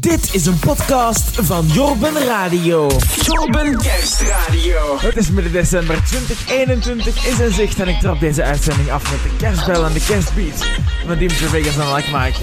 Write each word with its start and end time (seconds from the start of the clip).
Dit 0.00 0.34
is 0.34 0.46
een 0.46 0.58
podcast 0.58 1.30
van 1.34 1.66
Jorben 1.66 2.24
Radio. 2.24 2.90
Jorben 3.22 3.76
Kerstradio. 3.76 4.98
Het 4.98 5.16
is 5.16 5.30
midden 5.30 5.52
december 5.52 6.02
2021 6.04 7.26
is 7.26 7.38
in 7.38 7.52
zicht 7.52 7.80
en 7.80 7.88
ik 7.88 8.00
trap 8.00 8.20
deze 8.20 8.42
uitzending 8.42 8.90
af 8.90 9.10
met 9.10 9.22
de 9.22 9.36
kerstbel 9.36 9.84
en 9.84 9.92
de 9.92 10.04
kerstbeat. 10.06 10.64
Met 11.06 11.18
Dimitri 11.18 11.46
Vegas 11.46 11.76
en 11.76 11.94
Like 11.94 12.16
Mike 12.16 12.38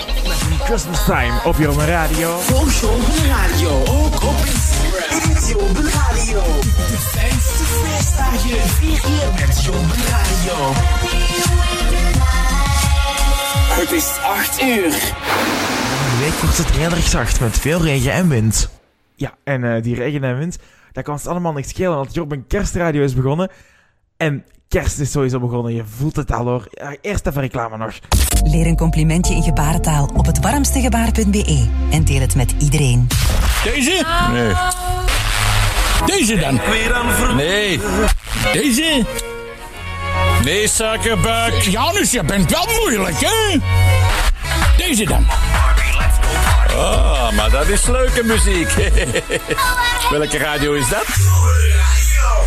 met 0.50 0.60
Christmas 0.64 1.06
Time 1.06 1.40
op 1.46 1.56
Jorben 1.58 1.86
Radio. 1.86 2.40
Volg 2.40 2.82
Jorben 2.82 3.28
Radio 3.28 3.70
ook 3.70 4.24
op 4.24 4.36
Instagram. 4.46 5.48
Jorben 5.50 5.92
Radio. 5.92 6.42
De 6.90 6.98
fijnste 6.98 7.64
feestdagen 7.64 8.70
vier 8.70 9.00
keer 9.00 9.48
met 9.48 9.64
Jorben 9.64 10.04
Radio. 10.10 10.74
Het 13.80 13.92
is 13.92 14.08
8 14.24 14.62
uur. 14.62 15.16
De 16.08 16.18
week 16.20 16.34
wordt 16.34 16.58
het 16.58 16.72
heel 16.72 16.92
erg 16.92 17.08
zacht 17.08 17.40
met 17.40 17.60
veel 17.60 17.82
regen 17.82 18.12
en 18.12 18.30
wind. 18.30 18.70
Ja, 19.16 19.34
en 19.44 19.64
eh, 19.64 19.84
die 19.84 19.96
regen 19.96 20.24
en 20.24 20.38
wind, 20.38 20.58
dat 20.92 21.04
kan 21.04 21.16
het 21.16 21.28
allemaal 21.28 21.54
niks 21.54 21.70
schelen, 21.70 21.96
want 21.96 22.14
Jorben 22.14 22.48
Kerstradio 22.48 23.04
is 23.04 23.14
begonnen. 23.14 23.50
En 24.18 24.46
kerst 24.68 25.00
is 25.00 25.12
sowieso 25.12 25.40
begonnen, 25.40 25.74
je 25.74 25.84
voelt 25.98 26.16
het 26.16 26.32
al 26.32 26.46
hoor. 26.46 26.68
Ja, 26.72 26.96
eerst 27.02 27.28
even 27.28 27.42
reclame 27.42 27.78
nog. 27.78 27.94
Leer 28.44 28.68
een 28.68 28.78
complimentje 28.78 29.34
in 29.34 29.44
gebarentaal 29.44 30.10
op 30.14 30.26
hetwarmstegebaar.be 30.26 31.68
en 31.92 32.04
deel 32.04 32.22
het 32.22 32.36
met 32.36 32.54
iedereen. 32.60 33.08
Deze? 33.64 34.06
Nee. 34.32 34.54
Deze 36.06 36.36
dan? 36.36 36.60
Nee. 37.36 37.80
Deze? 38.54 39.06
Nee, 40.44 40.68
suikerbuik. 40.68 41.62
Janus, 41.62 42.12
je 42.12 42.24
bent 42.24 42.52
wel 42.52 42.66
moeilijk, 42.82 43.16
hè? 43.20 43.58
Deze 44.78 45.06
dan? 45.06 45.26
Ah, 46.78 47.32
maar 47.32 47.50
dat 47.50 47.68
is 47.68 47.86
leuke 47.86 48.24
muziek. 48.24 48.70
Welke 50.12 50.38
radio 50.38 50.74
is 50.74 50.90
dat? 50.90 51.06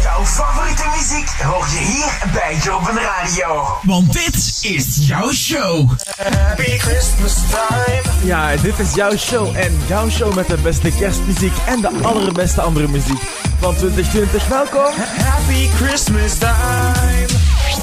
Jouw 0.03 0.25
favoriete 0.25 0.83
muziek 0.97 1.29
hoor 1.29 1.67
je 1.67 1.79
hier 1.79 2.33
bij 2.33 2.57
Jorben 2.63 2.99
Radio. 3.03 3.67
Want 3.83 4.13
dit 4.13 4.59
is 4.63 5.07
jouw 5.07 5.33
show. 5.33 5.91
Happy 6.17 6.79
Christmas 6.79 7.35
time. 7.51 8.03
Ja, 8.23 8.57
dit 8.57 8.79
is 8.79 8.95
jouw 8.95 9.17
show 9.17 9.57
en 9.57 9.79
jouw 9.87 10.11
show 10.11 10.35
met 10.35 10.47
de 10.47 10.57
beste 10.57 10.91
kerstmuziek 10.91 11.57
en 11.67 11.81
de 11.81 11.91
allerbeste 12.03 12.61
andere 12.61 12.89
muziek 12.89 13.21
van 13.61 13.77
2020. 13.77 14.49
Welkom! 14.49 14.93
Happy 15.19 15.69
Christmas 15.69 16.39
time. 16.39 17.40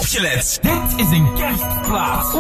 Opgelet, 0.08 0.60
dit 0.62 1.00
is 1.06 1.12
een 1.18 1.34
kerstplaats. 1.34 2.36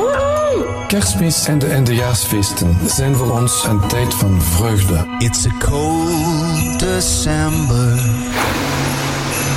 Kerstmis 0.87 1.47
en 1.47 1.59
de 1.59 1.67
eindejaarsfeesten 1.67 2.77
zijn 2.89 3.15
voor 3.15 3.39
ons 3.39 3.63
een 3.63 3.87
tijd 3.87 4.13
van 4.13 4.41
vreugde. 4.41 5.05
It's 5.19 5.45
a 5.45 5.51
cold 5.59 6.79
December. 6.79 7.95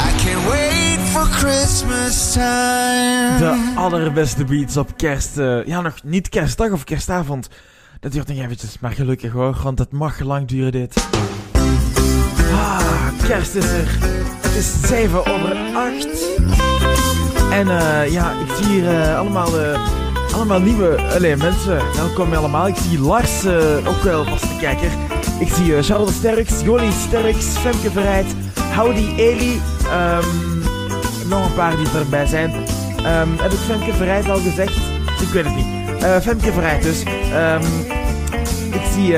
I 0.08 0.24
can't 0.24 0.46
wait 0.48 0.98
for 0.98 1.22
Christmas 1.22 2.32
time. 2.32 3.34
De 3.38 3.72
allerbeste 3.76 4.44
beats 4.44 4.76
op 4.76 4.96
kerst. 4.96 5.38
eh, 5.38 5.66
ja, 5.66 5.80
nog 5.80 5.94
niet 6.04 6.28
kerstdag 6.28 6.70
of 6.70 6.84
kerstavond. 6.84 7.48
Dat 8.00 8.12
duurt 8.12 8.28
nog 8.28 8.38
eventjes, 8.38 8.78
maar 8.80 8.92
gelukkig 8.92 9.32
hoor, 9.32 9.56
want 9.62 9.78
het 9.78 9.92
mag 9.92 10.20
lang 10.20 10.48
duren 10.48 10.72
dit. 10.72 11.08
Ah, 12.52 13.08
kerst 13.26 13.54
is 13.54 13.64
er. 13.64 13.88
Het 14.50 14.58
is 14.58 14.88
7 14.88 15.18
over 15.18 15.56
8. 15.74 16.08
En 17.50 17.68
eh, 17.68 18.12
ja, 18.12 18.32
ik 18.32 18.54
zie 18.56 18.66
hier 18.66 18.88
eh, 18.88 19.18
allemaal, 19.18 19.60
eh, 19.60 19.80
allemaal 20.34 20.60
nieuwe 20.60 21.02
allee, 21.14 21.36
mensen. 21.36 21.82
Welkom 21.96 22.34
allemaal. 22.34 22.66
Ik 22.66 22.76
zie 22.76 23.00
Lars, 23.00 23.46
ook 23.86 24.02
wel 24.02 24.24
vaste 24.24 24.56
kijker. 24.60 24.90
Ik 25.40 25.48
zie 25.48 25.82
Charles 25.82 26.14
Sterks, 26.14 26.60
Jolie 26.60 26.92
Sterks, 26.92 27.46
Femke 27.46 27.90
Verrijd, 27.90 28.26
Howdy 28.76 29.06
Eli. 29.16 29.60
ehm, 29.84 30.26
nog 31.28 31.46
een 31.46 31.54
paar 31.54 31.76
die 31.76 31.86
erbij 31.98 32.26
zijn. 32.26 32.52
Ehm, 32.96 33.28
heb 33.36 33.50
ik 33.50 33.58
Femke 33.58 33.92
Verrijd 33.92 34.30
al 34.30 34.38
gezegd? 34.38 34.76
Ik 35.20 35.28
weet 35.32 35.44
het 35.44 35.56
niet. 35.56 36.02
Femke 36.22 36.52
Verrijd 36.52 36.82
dus. 36.82 37.02
Ehm, 37.32 37.64
ik 38.72 38.82
zie... 38.94 39.14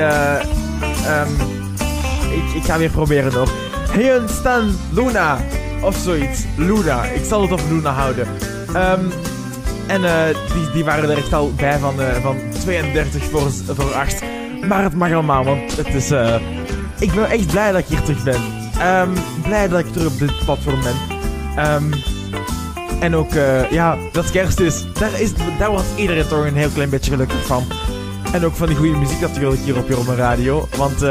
ik, 2.35 2.55
ik 2.55 2.63
ga 2.63 2.77
weer 2.77 2.89
proberen 2.89 3.33
nog. 3.33 3.72
Heun 3.93 4.29
Stan 4.29 4.75
Luna. 4.93 5.37
Of 5.81 5.95
zoiets. 5.95 6.45
Luna. 6.57 7.03
Ik 7.03 7.23
zal 7.25 7.41
het 7.41 7.51
op 7.51 7.61
Luna 7.69 7.91
houden. 7.91 8.27
Ehm, 8.73 9.05
en 9.87 10.03
eh, 10.03 10.35
die, 10.53 10.71
die 10.73 10.85
waren 10.85 11.09
er 11.09 11.17
echt 11.17 11.33
al 11.33 11.53
bij 11.53 11.79
van, 11.79 12.01
eh, 12.01 12.21
van 12.21 12.37
32 12.59 13.23
voor, 13.23 13.51
voor 13.75 13.93
8. 13.93 14.23
Maar 14.67 14.83
het 14.83 14.95
mag 14.95 15.11
allemaal, 15.11 15.43
want 15.43 15.77
het 15.77 15.93
is... 15.93 16.11
eh, 16.11 16.35
ik 16.99 17.13
ben 17.13 17.29
echt 17.29 17.47
blij 17.47 17.71
dat 17.71 17.79
ik 17.81 17.87
hier 17.87 18.01
terug 18.01 18.23
ben. 18.23 18.41
Ehm, 18.79 19.09
blij 19.43 19.67
dat 19.67 19.79
ik 19.79 19.91
terug 19.91 20.07
op 20.07 20.19
dit 20.19 20.45
platform 20.45 20.81
ben. 20.81 20.95
Ehm, 21.55 21.91
en 22.99 23.15
ook, 23.15 23.33
ja, 23.69 23.97
dat 24.11 24.31
kerst 24.31 24.59
is. 24.59 24.85
Daar, 24.93 25.21
is. 25.21 25.31
daar 25.57 25.69
wordt 25.69 25.85
iedereen 25.95 26.27
toch 26.27 26.45
een 26.45 26.55
heel 26.55 26.69
klein 26.69 26.89
beetje 26.89 27.11
gelukkig 27.11 27.45
van. 27.45 27.63
En 28.31 28.45
ook 28.45 28.55
van 28.55 28.67
die 28.67 28.75
goede 28.75 28.97
muziek 28.97 29.19
natuurlijk 29.19 29.61
hier 29.61 29.77
op 29.77 29.89
Jorma 29.89 30.13
Radio. 30.13 30.67
Want 30.77 31.01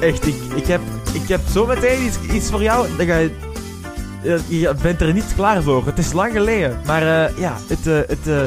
echt, 0.00 0.26
ik, 0.26 0.34
ik, 0.54 0.66
heb, 0.66 0.80
ik 1.22 1.28
heb 1.28 1.40
zo 1.52 1.66
meteen 1.66 2.02
iets, 2.04 2.18
iets 2.32 2.50
voor 2.50 2.62
jou. 2.62 2.96
Dat 2.96 3.06
ga 3.06 3.16
je, 3.16 3.30
eh, 4.24 4.60
je 4.60 4.74
bent 4.82 5.00
er 5.00 5.12
niet 5.12 5.34
klaar 5.34 5.62
voor. 5.62 5.86
Het 5.86 5.98
is 5.98 6.12
lang 6.12 6.32
geleden. 6.32 6.80
Maar 6.86 7.02
eh, 7.02 7.38
ja, 7.38 7.56
het, 7.68 7.86
eh, 7.86 7.94
het, 7.94 8.26
eh, 8.26 8.40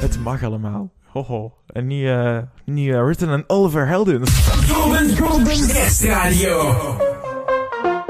het 0.00 0.18
mag 0.22 0.42
allemaal. 0.42 0.90
Hoho. 1.04 1.52
En 1.66 1.86
niet, 1.86 2.06
eh 2.06 2.38
niet 2.64 2.90
written 2.90 3.28
en 3.28 3.44
Oliver 3.46 3.86
Heldens. 3.86 4.30
Jorben 4.66 5.12
Jorben 5.12 5.66
Kerstradio. 5.66 6.74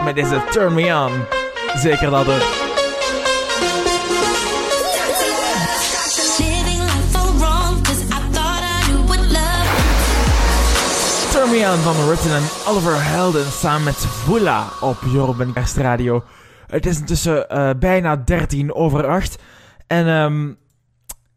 Met 0.05 0.15
deze 0.15 0.43
Turn 0.51 0.75
Me 0.75 0.95
On. 1.07 1.13
Zeker 1.81 2.11
dat 2.11 2.27
het. 2.27 2.64
On 11.55 11.79
van 11.79 12.07
Written 12.07 12.35
en 12.35 12.43
Oliver 12.69 13.05
Helden 13.05 13.53
samen 13.53 13.85
met 13.85 13.97
Vula 13.97 14.65
op 14.81 14.97
Jorben 15.13 15.53
Kerstradio. 15.53 16.25
Het 16.67 16.87
is 16.87 16.99
intussen 16.99 17.49
eh, 17.49 17.71
bijna 17.79 18.17
13 18.17 18.75
over 18.75 19.07
8. 19.07 19.39
En 19.87 20.09
ehm 20.09 20.53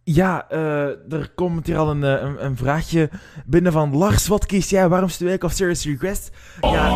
ja, 0.03 0.45
eh, 0.49 1.13
er 1.13 1.31
komt 1.35 1.67
hier 1.67 1.77
al 1.77 1.89
een, 1.89 2.03
eh, 2.03 2.21
een, 2.21 2.45
een 2.45 2.57
vraagje 2.57 3.09
binnen 3.45 3.71
van 3.71 3.97
Lars. 3.97 4.27
Wat 4.27 4.45
kies 4.45 4.69
jij, 4.69 4.89
warmste 4.89 5.25
week 5.25 5.43
of 5.43 5.51
Serious 5.51 5.85
Request? 5.85 6.29
Ja, 6.61 6.89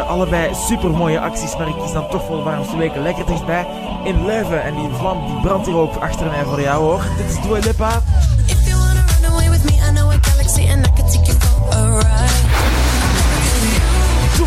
allebei 0.00 0.54
super 0.54 0.90
mooie 0.90 1.20
acties, 1.20 1.56
maar 1.56 1.68
ik 1.68 1.74
kies 1.74 1.92
dan 1.92 2.10
toch 2.10 2.24
voor 2.26 2.42
warmste 2.42 2.76
week 2.76 2.96
lekker 2.96 3.26
dichtbij 3.26 3.66
in 4.04 4.26
Leuven. 4.26 4.62
En 4.62 4.74
die 4.74 4.88
vlam 4.88 5.26
die 5.26 5.40
brandt 5.40 5.66
hier 5.66 5.76
ook 5.76 5.94
achter 5.94 6.26
mij 6.26 6.44
voor 6.44 6.60
jou 6.60 6.82
hoor. 6.82 7.02
Dit 7.16 7.26
is 7.26 7.42
Dua 7.42 7.58
Lipa. 7.58 8.02
If 8.46 8.66
you 8.66 8.78
wanna 8.78 9.04
run 9.20 9.32
away 9.32 9.50
with 9.50 9.64
me, 9.64 9.72
I 9.88 9.92
know 9.92 10.10
a 10.10 10.18
galaxy 10.20 10.83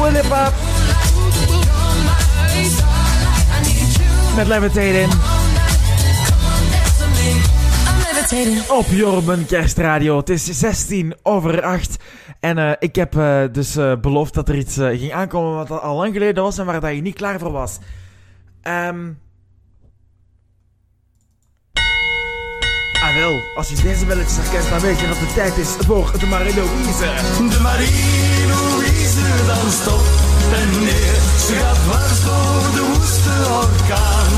Lipa 0.01 0.51
met 4.35 4.47
Levitating. 4.47 5.11
Op 8.69 8.85
Jorben 8.89 9.45
Kerstradio. 9.45 10.17
Het 10.17 10.29
is 10.29 10.43
16 10.45 11.15
over 11.23 11.61
8. 11.61 12.03
En 12.39 12.57
eh, 12.57 12.71
ik 12.79 12.95
heb 12.95 13.17
eh, 13.17 13.43
dus 13.51 13.75
eh, 13.75 13.95
beloofd 14.01 14.33
dat 14.33 14.49
er 14.49 14.55
iets 14.55 14.75
ging 14.75 15.13
aankomen 15.13 15.67
wat 15.67 15.81
al 15.81 15.95
lang 15.95 16.13
geleden 16.13 16.43
was 16.43 16.57
en 16.57 16.65
waar 16.65 16.79
dat 16.79 16.95
je 16.95 17.01
niet 17.01 17.15
klaar 17.15 17.39
voor 17.39 17.51
was. 17.51 17.77
Ehm. 18.61 19.11
Ah 23.01 23.15
wel, 23.15 23.39
als 23.55 23.69
je 23.69 23.75
deze 23.81 24.05
belletjes 24.05 24.37
herkent, 24.37 24.69
dan 24.69 24.79
weet 24.79 24.99
je 24.99 25.07
dat 25.07 25.17
het 25.17 25.33
tijd 25.33 25.57
is 25.57 25.69
voor 25.69 26.11
de 26.19 26.25
Marie-Louise. 26.25 27.05
De 27.49 27.59
Marie-Louise 29.17 29.45
danst 29.45 29.87
op 29.87 30.01
en 30.53 30.69
neer. 30.79 31.15
Ze 31.45 31.53
gaat 31.53 31.75
dwars 31.75 32.23
door 32.23 32.71
de 32.73 32.93
woeste 32.93 33.31
orkaan. 33.63 34.31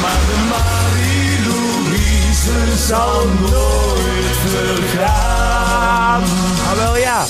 Maar 0.00 0.20
de 0.28 0.36
Marie-Louise 0.52 2.56
zal 2.86 3.24
nooit 3.50 4.36
vergaan. 4.46 6.22
Ah 6.22 6.72
wel 6.76 6.96
ja. 6.96 7.24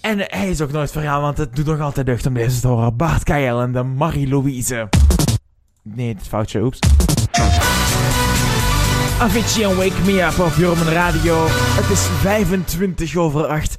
En 0.00 0.18
hij 0.18 0.48
is 0.50 0.60
ook 0.60 0.72
nooit 0.72 0.90
vergaan, 0.90 1.20
want 1.20 1.38
het 1.38 1.56
doet 1.56 1.66
nog 1.66 1.80
altijd 1.80 2.06
deugd 2.06 2.26
om 2.26 2.34
deze 2.34 2.60
te 2.60 2.68
horen. 2.68 2.96
Bart 2.96 3.22
Kael 3.22 3.60
en 3.60 3.72
de 3.72 3.82
Marie-Louise. 3.82 4.88
Nee, 5.82 6.08
het 6.08 6.20
is 6.20 6.28
foutje, 6.28 6.62
oeps. 6.62 6.78
Avicii 9.20 9.62
en 9.64 9.76
Wake 9.76 10.00
Me 10.04 10.22
Up 10.22 10.38
op 10.38 10.52
Jormen 10.56 10.92
Radio. 10.92 11.46
Het 11.50 11.90
is 11.90 12.00
25 12.20 13.16
over 13.16 13.46
8. 13.46 13.76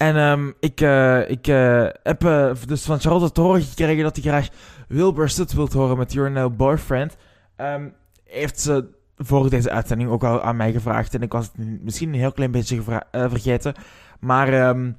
En 0.00 0.16
ehm, 0.16 0.50
ik, 0.60 0.80
eh, 0.80 1.30
ik 1.30 1.46
eh, 1.46 1.86
heb 2.02 2.24
eh, 2.24 2.50
dus 2.66 2.82
van 2.82 3.00
Charlotte 3.00 3.32
te 3.32 3.40
horen 3.40 3.62
gekregen 3.62 4.02
dat 4.02 4.16
hij 4.16 4.24
graag 4.24 4.48
Wilbur 4.88 5.28
Soot 5.28 5.52
wilt 5.52 5.72
horen 5.72 5.98
met 5.98 6.12
Your 6.12 6.30
Now 6.30 6.56
Boyfriend. 6.56 7.16
Ehm, 7.56 7.88
heeft 8.24 8.60
ze 8.60 8.88
voor 9.16 9.50
deze 9.50 9.70
uitzending 9.70 10.10
ook 10.10 10.24
al 10.24 10.42
aan 10.42 10.56
mij 10.56 10.72
gevraagd. 10.72 11.14
En 11.14 11.22
ik 11.22 11.32
was 11.32 11.46
het 11.46 11.82
misschien 11.82 12.08
een 12.08 12.18
heel 12.18 12.32
klein 12.32 12.50
beetje 12.50 12.82
vergeten. 13.12 13.74
Maar 14.20 14.52
ehm, 14.52 14.92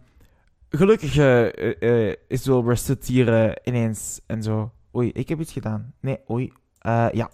gelukkig 0.70 1.16
is 2.28 2.46
Wilbur 2.46 2.78
Soot 2.78 3.06
hier 3.06 3.58
ineens 3.68 4.22
en 4.28 4.44
zo. 4.44 4.72
Oei, 4.96 5.12
ik 5.14 5.30
heb 5.30 5.40
iets 5.40 5.54
gedaan. 5.54 5.94
Nee, 6.02 6.20
oei. 6.30 6.54
Ja. 7.12 7.30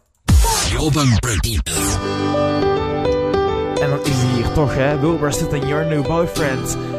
En 3.82 3.90
dan 3.90 4.00
is 4.00 4.22
hij 4.22 4.34
hier 4.34 4.52
toch, 4.52 4.76
hè? 4.76 5.00
Wilbur 5.00 5.34
Soot 5.34 5.54
en 5.54 5.68
Your 5.68 5.86
New 5.86 6.08
Boyfriend. 6.08 6.97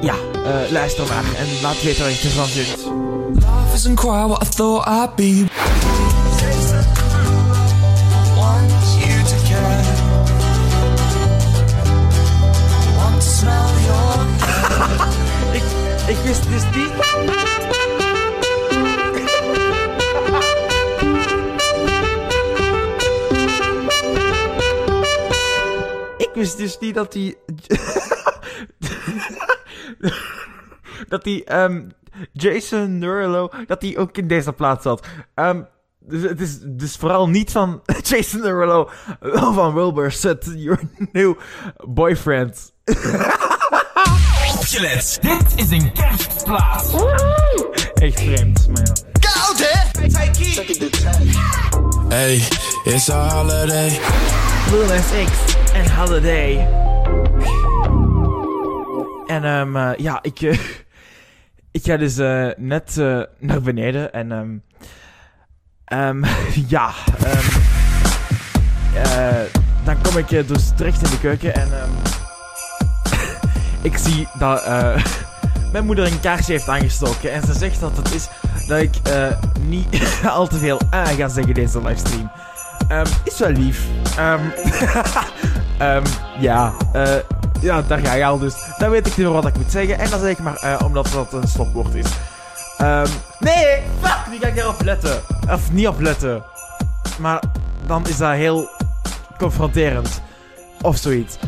Ja, 0.00 0.14
eh, 0.44 0.70
luister 0.70 1.06
maar 1.06 1.24
en 1.36 1.46
laat 1.62 1.82
weten 1.82 2.04
wat 2.04 2.20
je 2.20 2.28
ervan 2.28 2.46
vindt. 2.46 2.84
Life 3.34 3.74
isn't 3.74 4.00
quite 4.00 4.28
what 4.28 4.42
I 4.42 4.48
thought 4.48 4.88
I'd 4.88 5.14
be. 5.14 5.46
Ik, 15.58 15.62
ik 16.06 16.16
wist 16.24 16.42
dus 16.48 16.62
niet. 16.74 16.90
ik 26.28 26.30
wist 26.34 26.56
dus 26.56 26.78
niet 26.78 26.94
dat 26.94 27.14
hij. 27.14 27.36
dat 31.08 31.24
hij. 31.24 31.42
ehm, 31.44 31.82
Jason 32.32 33.00
Derulo. 33.00 33.50
dat 33.66 33.82
hij 33.82 33.96
ook 33.98 34.16
in 34.16 34.28
deze 34.28 34.52
plaats 34.52 34.82
zat. 34.82 35.06
Ehm, 35.34 35.62
dus 36.00 36.22
het 36.22 36.40
is 36.40 36.58
dus 36.62 36.96
vooral 36.96 37.28
niet 37.28 37.50
van 37.50 37.82
Jason 38.08 38.40
Derulo. 38.40 38.90
Wel 39.20 39.52
van 39.52 39.74
Wilbur 39.74 40.12
Soot, 40.12 40.44
your 40.56 40.80
new 41.12 41.34
boyfriend. 41.86 42.72
Opgelet. 44.54 45.18
Dit 45.20 45.52
is 45.56 45.70
een 45.70 45.92
kerstplaat. 45.92 46.94
Echt 47.94 48.20
vreemd, 48.20 48.68
maar 48.68 48.86
ja. 48.86 48.92
Hey, 52.08 52.34
it's 52.84 53.08
a 53.10 53.28
holiday. 53.30 54.00
Lil 54.70 54.86
Nas 54.86 55.10
X 55.24 55.56
en 55.72 55.96
Holiday. 55.96 56.68
En 59.26 59.44
ehm 59.44 59.76
eh, 59.76 59.90
ja, 59.96 60.18
ik, 60.22 60.40
eh, 60.40 60.58
ik 61.70 61.84
ga 61.84 61.96
dus 61.96 62.18
eh, 62.18 62.48
net 62.56 62.98
eh, 62.98 63.20
naar 63.38 63.62
beneden 63.62 64.12
en 64.12 64.32
ehm 64.32 64.56
ehm, 65.84 66.24
ja, 66.74 66.90
eh, 68.94 69.40
dan 69.84 70.00
kom 70.02 70.16
ik 70.16 70.48
dus 70.48 70.70
terecht 70.76 71.02
in 71.02 71.10
de 71.10 71.18
keuken 71.20 71.54
en 71.54 71.68
ik 73.90 73.96
zie 73.96 74.28
dat 74.38 74.66
mijn 75.72 75.84
moeder 75.84 76.06
een 76.06 76.20
kaarsje 76.20 76.52
heeft 76.52 76.68
aangestoken 76.68 77.32
en 77.32 77.42
ze 77.42 77.52
zegt 77.52 77.80
dat 77.80 77.96
het 77.96 78.14
is 78.14 78.28
dat 78.66 78.80
ik 78.80 78.96
niet 79.60 80.20
al 80.24 80.46
te 80.46 80.58
veel 80.58 80.80
aan 80.90 81.06
ga 81.06 81.28
zeggen 81.28 81.54
deze 81.54 81.82
livestream. 81.82 82.30
Is 83.24 83.38
wel 83.38 83.50
lief. 83.50 83.86
Ja, 86.40 86.72
eh, 86.92 87.14
ja, 87.60 87.82
daar 87.82 87.98
ga 87.98 88.12
je 88.12 88.24
al 88.24 88.38
dus. 88.38 88.54
Dan 88.78 88.90
weet 88.90 89.06
ik 89.06 89.16
niet 89.16 89.26
meer 89.26 89.34
wat 89.34 89.46
ik 89.46 89.56
moet 89.56 89.70
zeggen. 89.70 89.98
En 89.98 90.10
dan 90.10 90.20
zeg 90.20 90.30
ik 90.30 90.38
maar 90.38 90.56
eh, 90.56 90.86
omdat 90.86 91.08
dat 91.12 91.32
een 91.32 91.48
stopwoord 91.48 91.94
is. 91.94 92.06
Ehm, 92.78 93.08
nee, 93.38 93.82
fuck, 94.00 94.18
die 94.30 94.40
ga 94.40 94.46
ik 94.46 94.56
erop 94.56 94.82
letten. 94.82 95.20
Of 95.50 95.72
niet 95.72 95.88
op 95.88 96.00
letten. 96.00 96.42
Maar 97.18 97.42
dan 97.86 98.06
is 98.06 98.16
dat 98.16 98.32
heel 98.32 98.68
confronterend. 99.38 100.20
Of 100.82 100.96
zoiets. 100.96 101.38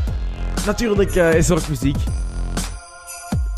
Natuurlijk 0.67 1.15
eh, 1.15 1.35
is 1.35 1.49
er 1.49 1.57
ook 1.57 1.69
muziek. 1.69 1.97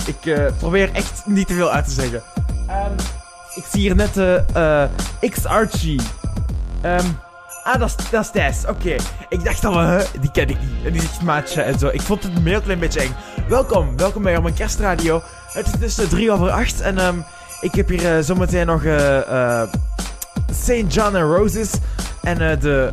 Ik 0.06 0.26
eh, 0.26 0.44
probeer 0.58 0.90
echt 0.92 1.22
niet 1.26 1.46
te 1.46 1.54
veel 1.54 1.70
uit 1.70 1.84
te 1.84 1.90
zeggen. 1.90 2.22
Ehm, 2.66 2.92
ik 3.54 3.64
zie 3.70 3.80
hier 3.80 3.94
net 3.94 4.16
eh, 4.16 4.82
eh, 4.82 4.90
X 5.30 5.44
Archie. 5.44 6.00
Ehm, 6.80 7.06
ah, 7.62 7.78
dat 7.78 7.88
is, 7.98 8.10
dat 8.10 8.24
is 8.24 8.30
Thijs. 8.30 8.66
Oké. 8.66 8.96
Ik 9.28 9.44
dacht 9.44 9.64
al, 9.64 9.78
hè, 9.78 10.04
die 10.20 10.30
ken 10.30 10.48
ik 10.48 10.60
niet. 10.60 10.84
En 10.84 10.92
die 10.92 11.00
zegt 11.00 11.22
maatje 11.22 11.62
en 11.62 11.78
zo. 11.78 11.88
Ik 11.88 12.00
vond 12.00 12.22
het 12.22 12.36
een 12.36 12.46
heel 12.46 12.60
klein 12.60 12.78
beetje 12.78 13.00
eng. 13.00 13.14
Welkom, 13.48 13.96
welkom 13.96 14.22
bij 14.22 14.40
mijn 14.40 14.54
kerstradio. 14.54 15.22
Het 15.52 15.66
is 15.66 15.72
dus 15.72 15.98
eh, 15.98 16.06
drie 16.06 16.32
over 16.32 16.50
acht 16.50 16.80
en 16.80 16.98
ehm, 16.98 17.18
ik 17.60 17.74
heb 17.74 17.88
hier 17.88 18.16
eh, 18.16 18.22
zometeen 18.22 18.66
nog 18.66 18.84
eh 18.84 19.60
eh 19.62 19.68
St. 20.52 20.94
John 20.94 21.16
and 21.16 21.36
Roses. 21.36 21.70
En 22.22 22.58
de 22.58 22.92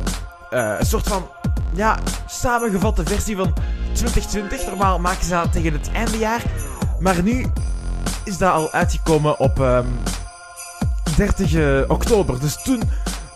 soort 0.80 1.08
van 1.08 1.28
ja, 1.74 1.98
samengevatte 2.26 3.02
versie 3.04 3.36
van 3.36 3.54
2020. 3.92 4.66
Normaal 4.66 4.98
maken 4.98 5.24
ze 5.24 5.30
dat 5.30 5.52
tegen 5.52 5.72
het 5.72 5.90
eindejaar. 5.92 6.42
Maar 7.00 7.22
nu 7.22 7.46
is 8.24 8.38
dat 8.38 8.52
al 8.52 8.72
uitgekomen 8.72 9.38
op 9.38 9.60
ehm 9.60 9.86
30 11.16 11.54
eh, 11.54 11.90
oktober. 11.90 12.40
Dus 12.40 12.62
toen 12.62 12.82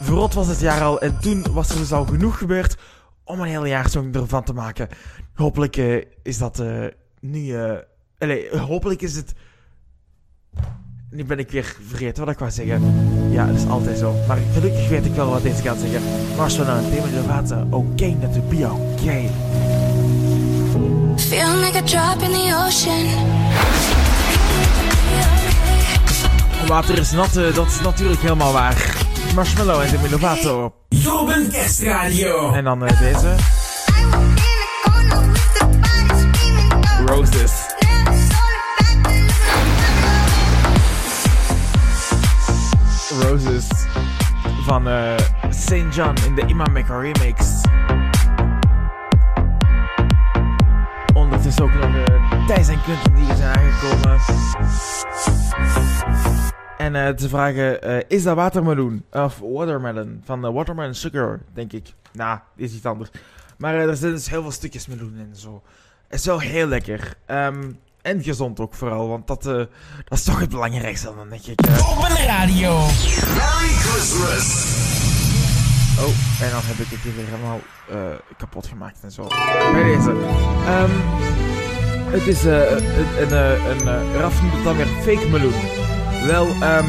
verrot 0.00 0.34
was 0.34 0.46
het 0.46 0.60
jaar 0.60 0.82
al. 0.82 1.00
En 1.00 1.18
toen 1.20 1.44
was 1.52 1.70
er 1.70 1.76
dus 1.76 1.92
al 1.92 2.04
genoeg 2.04 2.38
gebeurd 2.38 2.76
om 3.24 3.40
een 3.40 3.48
heel 3.48 3.66
jaarsong 3.66 4.14
ervan 4.14 4.44
te 4.44 4.52
maken. 4.52 4.88
Hopelijk 5.34 5.76
eh, 5.76 6.02
is 6.22 6.38
dat 6.38 6.58
eh, 6.58 6.84
nu... 7.20 7.56
eh 7.56 7.72
allee, 8.18 8.58
hopelijk 8.58 9.02
is 9.02 9.16
het... 9.16 9.32
Nu 11.10 11.24
ben 11.24 11.38
ik 11.38 11.50
weer 11.50 11.76
vergeten 11.88 12.24
wat 12.24 12.32
ik 12.32 12.38
wou 12.38 12.50
zeggen. 12.50 12.82
Ja, 13.30 13.46
dat 13.46 13.56
is 13.56 13.66
altijd 13.66 13.98
zo. 13.98 14.14
Maar 14.28 14.38
gelukkig 14.52 14.88
weet 14.88 15.04
ik 15.04 15.14
wel 15.14 15.28
wat 15.30 15.42
deze 15.42 15.62
gaat 15.62 15.78
zeggen. 15.78 16.00
Thema 16.90 17.06
willen 17.10 17.26
water, 17.26 17.66
oké, 17.70 18.04
net 18.04 18.32
to 18.32 18.40
be 18.40 18.70
oké. 18.70 19.30
Feel 21.16 21.56
like 21.56 21.76
a 21.76 21.82
drop 21.82 22.22
in 22.22 22.32
the 22.32 22.64
ocean. 22.66 23.06
Water 26.66 26.98
is 26.98 27.12
nat, 27.12 27.36
eh, 27.36 27.54
dat 27.54 27.66
is 27.66 27.80
natuurlijk 27.80 28.20
helemaal 28.20 28.52
waar. 28.52 29.12
Marshmallow 29.34 29.80
en 29.80 29.90
Demi 29.90 30.10
Lovato. 30.10 30.72
Kerstradio. 31.50 32.52
En 32.52 32.64
dan 32.64 32.84
eh, 32.84 33.00
deze. 33.00 33.34
Roses. 37.06 37.52
Roses. 43.20 43.66
Van 44.64 44.88
eh 44.88 45.16
St. 45.50 45.94
John 45.94 46.14
in 46.26 46.34
de 46.34 46.44
Imam 46.46 46.72
Mecca 46.72 46.98
remix. 46.98 47.60
Ondertussen 51.14 51.64
ook 51.64 51.74
nog 51.74 51.94
eh 51.94 52.46
Thijs 52.46 52.68
en 52.68 52.82
Quentin 52.82 53.14
die 53.14 53.36
zijn 53.36 53.56
aangekomen. 53.56 54.20
En 56.84 56.94
eh 57.06 57.08
te 57.14 57.28
vragen, 57.28 57.82
eh, 57.82 57.98
is 58.08 58.22
dat 58.22 58.36
watermeloen? 58.36 59.04
Of 59.12 59.38
watermelon? 59.38 60.20
Van 60.24 60.42
de 60.42 60.52
watermelon 60.52 60.94
sugar, 60.94 61.40
denk 61.54 61.72
ik. 61.72 61.92
Nou, 62.12 62.38
is 62.56 62.72
iets 62.74 62.84
anders. 62.86 63.10
Maar 63.58 63.74
eh, 63.74 63.88
er 63.88 63.96
zijn 63.96 64.12
dus 64.12 64.30
heel 64.30 64.42
veel 64.42 64.50
stukjes 64.50 64.86
meloen 64.86 65.14
en 65.18 65.36
zo. 65.36 65.62
Het 66.08 66.18
is 66.20 66.26
wel 66.26 66.38
heel 66.38 66.66
lekker. 66.66 67.14
Ehm, 67.26 67.70
en 68.02 68.22
gezond 68.22 68.60
ook 68.60 68.74
vooral, 68.74 69.08
want 69.08 69.26
dat, 69.26 69.46
eh, 69.46 69.52
dat 70.04 70.18
is 70.18 70.22
toch 70.24 70.40
het 70.40 70.48
belangrijkste 70.50 71.12
dan, 71.16 71.28
denk 71.28 71.42
ik. 71.46 71.60
eh. 71.60 71.90
Op 71.98 72.04
een 72.08 72.24
radio. 72.26 72.78
Merry 73.36 73.68
Christmas. 73.68 74.72
Oh, 75.98 76.42
en 76.44 76.50
dan 76.50 76.60
heb 76.64 76.76
ik 76.78 76.90
het 76.90 77.00
hier 77.00 77.14
weer 77.16 77.24
helemaal 77.26 77.60
eh, 77.90 78.18
kapot 78.36 78.66
gemaakt 78.66 78.98
en 79.02 79.10
zo. 79.12 79.26
Bij 79.72 79.82
deze. 79.82 80.10
Ehm, 80.66 80.90
het 82.10 82.26
is 82.26 82.44
eh, 82.44 82.70
een, 82.70 83.22
een, 83.22 83.30
eh, 83.32 83.66
een, 83.70 83.88
eh, 83.88 84.20
Raf 84.20 84.40
noemt 84.42 84.54
het 84.54 84.64
dan 84.64 84.76
weer 84.76 84.86
fake 84.86 85.28
meloen. 85.28 85.52
Wel, 86.26 86.46
ehm, 86.46 86.86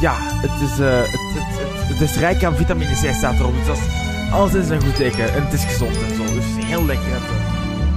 ja, 0.00 0.14
het 0.18 0.60
is, 0.70 0.78
eh, 0.78 0.98
het, 0.98 1.10
het, 1.10 1.44
het, 1.58 1.88
het 1.88 2.00
is 2.00 2.16
rijk 2.16 2.44
aan 2.44 2.56
vitamine 2.56 2.92
C 2.92 3.14
staat 3.14 3.38
erop. 3.38 3.54
Dus 3.54 3.66
dat 3.66 3.76
is 3.76 4.32
altijd 4.32 4.70
een 4.70 4.82
goed 4.82 4.96
teken. 4.96 5.34
En 5.34 5.44
het 5.44 5.52
is 5.52 5.64
gezond 5.64 5.96
en 5.96 6.14
zo. 6.16 6.24
Dus 6.34 6.64
heel 6.64 6.84
lekker 6.84 7.12
en 7.12 7.20
zo. 7.20 7.34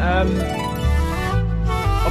Ehm, 0.04 0.28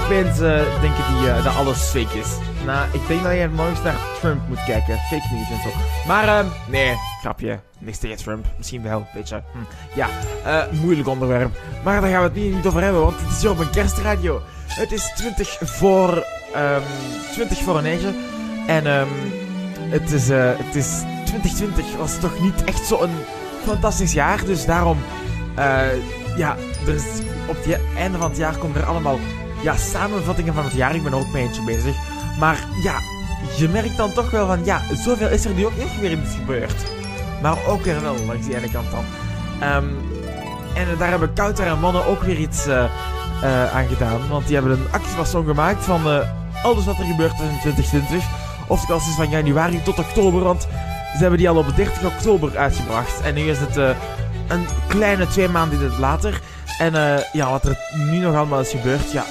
opeens 0.03 0.41
eh, 0.41 0.81
denken 0.81 1.05
die 1.09 1.31
eh, 1.31 1.45
dat 1.45 1.55
alles 1.55 1.79
fake 1.79 2.19
is. 2.19 2.29
Nou, 2.65 2.89
ik 2.93 3.01
denk 3.07 3.23
dat 3.23 3.33
je 3.33 3.39
eens 3.39 3.83
naar 3.83 3.97
Trump 4.21 4.49
moet 4.49 4.65
kijken. 4.65 4.97
Fake 4.97 5.35
news 5.35 5.51
en 5.51 5.71
zo. 5.71 5.77
Maar, 6.07 6.29
ehm, 6.29 6.47
nee, 6.67 6.95
grapje. 7.21 7.59
Niks 7.79 7.99
tegen 7.99 8.17
Trump. 8.17 8.47
Misschien 8.57 8.83
wel, 8.83 9.07
weet 9.15 9.29
je. 9.29 9.35
Hm. 9.53 9.99
Ja, 9.99 10.09
moeilijk 10.71 11.09
onderwerp. 11.09 11.59
Maar 11.85 12.01
daar 12.01 12.11
gaan 12.11 12.21
we 12.21 12.27
het 12.27 12.35
niet, 12.35 12.55
niet 12.55 12.67
over 12.67 12.83
hebben, 12.83 13.01
want 13.03 13.21
het 13.21 13.31
is 13.31 13.41
hier 13.41 13.51
op 13.51 13.59
een 13.59 13.71
kerstradio. 13.71 14.43
Het 14.67 14.93
is 14.93 15.13
20 15.17 15.59
voor, 15.61 16.25
ehm 16.55 16.83
20 17.33 17.59
voor 17.59 17.83
9. 17.83 18.15
En, 18.69 18.87
ehm 18.87 19.09
het 19.91 20.13
is, 20.13 20.29
eh, 20.29 20.51
het 20.57 20.75
is 20.75 20.89
2020 21.25 21.97
was 21.97 22.21
toch 22.21 22.41
niet 22.41 22.65
echt 22.65 22.87
zo'n 22.87 23.11
fantastisch 23.65 24.13
jaar. 24.13 24.45
Dus 24.45 24.65
daarom, 24.65 24.99
eh, 25.55 25.87
ja, 26.37 26.57
er 26.87 26.95
is, 26.95 27.05
op 27.47 27.57
het 27.65 27.81
einde 27.97 28.19
van 28.19 28.29
het 28.29 28.39
jaar 28.39 28.57
komen 28.57 28.81
er 28.81 28.87
allemaal 28.87 29.19
ja, 29.63 29.77
samenvattingen 29.77 30.55
van 30.55 30.65
het 30.65 30.73
jaar. 30.73 30.95
Ik 30.95 31.03
ben 31.03 31.15
ook 31.15 31.33
mee 31.33 31.51
bezig. 31.67 31.97
Maar 32.39 32.59
ja, 32.83 32.95
je 33.57 33.69
merkt 33.69 33.97
dan 33.97 34.13
toch 34.13 34.31
wel 34.31 34.47
van, 34.47 34.65
ja, 34.65 34.81
zoveel 35.05 35.29
is 35.29 35.45
er 35.45 35.55
nu 35.55 35.67
ook 35.67 35.77
niet 35.77 36.01
weer 36.01 36.13
iets 36.13 36.35
gebeurd. 36.35 36.83
Maar 37.43 37.57
ook 37.67 37.85
weer 37.85 38.01
wel, 38.01 38.17
langs 38.27 38.47
die 38.47 38.57
ene 38.57 38.71
kant 38.71 38.91
dan. 38.91 39.05
Ehm, 39.61 39.85
en 40.75 40.99
daar 40.99 41.11
hebben 41.11 41.33
Kouter 41.33 41.67
en 41.67 41.81
Mannen 41.81 42.07
ook 42.07 42.23
weer 42.23 42.37
iets, 42.37 42.67
eh, 42.67 42.85
aan 43.75 43.87
gedaan. 43.87 44.29
Want 44.29 44.47
die 44.47 44.55
hebben 44.55 44.73
een 44.73 44.87
actievastsong 44.91 45.47
gemaakt 45.47 45.85
van 45.85 46.01
alles 46.63 46.85
wat 46.85 46.99
er 46.99 47.05
gebeurt 47.05 47.41
in 47.41 47.59
2020. 47.61 48.38
Oftewel 48.69 49.01
sinds 49.01 49.17
van 49.17 49.31
januari 49.31 49.83
tot 49.83 49.99
oktober. 49.99 50.43
Want 50.43 50.69
ze 51.13 51.19
hebben 51.19 51.39
die 51.39 51.49
al 51.49 51.57
op 51.57 51.77
30 51.77 52.05
oktober 52.05 52.57
uitgebracht. 52.57 53.21
En 53.21 53.35
nu 53.35 53.41
is 53.41 53.59
het 53.59 53.77
eh, 53.77 53.91
een 54.49 54.67
kleine 54.89 55.27
twee 55.27 55.49
maanden 55.49 55.99
later. 55.99 56.41
En 56.79 56.95
eh, 56.95 57.25
ja, 57.33 57.51
wat 57.51 57.65
er 57.65 57.79
nu 57.95 58.19
nog 58.19 58.35
allemaal 58.35 58.61
is 58.61 58.71
gebeurd, 58.71 59.13
ja, 59.13 59.25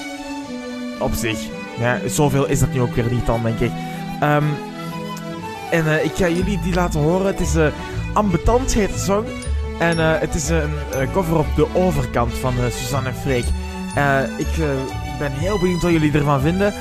op 0.98 1.12
zich. 1.14 1.38
Ja, 1.78 1.98
zoveel 2.06 2.46
is 2.46 2.60
dat 2.60 2.72
nu 2.72 2.80
ook 2.80 2.94
weer 2.94 3.10
niet 3.10 3.26
dan, 3.26 3.42
denk 3.42 3.58
ik. 3.58 3.70
Ehm, 4.20 4.44
en 5.70 5.86
eh, 5.86 6.04
ik 6.04 6.12
ga 6.14 6.28
jullie 6.28 6.60
die 6.62 6.74
laten 6.74 7.00
horen. 7.00 7.26
Het 7.26 7.40
is 7.40 7.54
uh, 7.54 7.66
Ambetant 8.14 8.74
heet 8.74 8.92
de 8.92 8.98
song. 8.98 9.24
En 9.78 9.98
het 9.98 10.34
is 10.34 10.48
een 10.48 10.72
cover 11.12 11.38
op 11.38 11.46
de 11.56 11.66
overkant 11.74 12.32
van 12.32 12.54
Suzanne 12.70 13.08
en 13.08 13.14
Freek. 13.14 13.44
Ik 14.36 14.64
ben 15.18 15.32
heel 15.32 15.58
benieuwd 15.58 15.82
wat 15.82 15.90
jullie 15.90 16.12
ervan 16.12 16.40
vinden. 16.40 16.74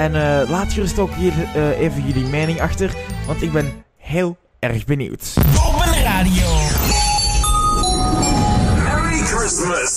En 0.00 0.14
eh, 0.14 0.48
laat 0.50 0.72
gerust 0.72 0.98
ook 0.98 1.14
hier 1.14 1.32
eh, 1.54 1.80
even 1.80 2.06
jullie 2.06 2.26
mening 2.26 2.60
achter. 2.60 2.94
Want 3.26 3.42
ik 3.42 3.52
ben 3.52 3.84
heel 3.96 4.36
erg 4.58 4.84
benieuwd. 4.84 5.34
Open 5.38 6.02
Radio. 6.02 6.48
Merry 8.82 9.18
Christmas. 9.18 9.96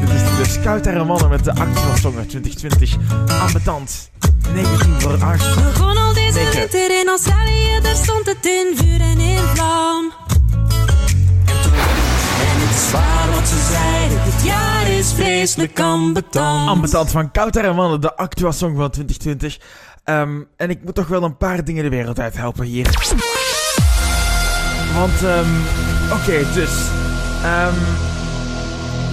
Dit 0.00 0.10
is 0.14 0.36
de 0.36 0.44
Scout 0.48 0.86
en 0.86 1.06
Mannen 1.06 1.28
met 1.28 1.44
de 1.44 1.50
Activa 1.50 1.96
Songer 1.96 2.26
2020. 2.26 2.96
Ambetant. 3.40 4.10
19 4.54 5.00
voor 5.00 5.24
8. 5.24 5.54
Begon 5.54 5.96
al 5.96 6.12
deze 6.14 6.50
winter 6.54 7.00
in 7.00 7.08
Australië, 7.08 7.80
daar 7.82 7.96
stond 7.96 8.26
het 8.26 8.46
in 8.46 8.76
vuur 8.76 9.00
en 9.00 9.20
in 9.20 9.38
vlam. 9.38 10.19
En 12.92 12.98
het 12.98 13.12
is 13.12 13.22
waar 13.24 13.30
wat 13.34 13.48
ze 13.48 13.68
zeiden, 13.72 14.24
dit 14.24 14.44
jaar 14.44 14.88
is 14.88 15.12
vreselijk 15.12 15.80
ambetant. 15.80 16.68
Ambetant 16.68 17.10
van 17.10 17.30
Kouter 17.30 17.64
en 17.64 17.74
Mannen, 17.74 18.00
de 18.00 18.16
Actua 18.16 18.50
Song 18.50 18.76
van 18.76 18.90
2020. 18.90 19.58
Ehm, 20.04 20.42
en 20.56 20.70
ik 20.70 20.84
moet 20.84 20.94
toch 20.94 21.06
wel 21.06 21.22
een 21.22 21.36
paar 21.36 21.64
dingen 21.64 21.82
de 21.82 21.90
wereld 21.90 22.18
uit 22.20 22.36
helpen 22.36 22.64
hier. 22.64 22.84
Want, 24.94 25.22
ehm, 25.22 25.48
oké, 26.12 26.52
dus. 26.54 26.72
ehm 27.42 27.74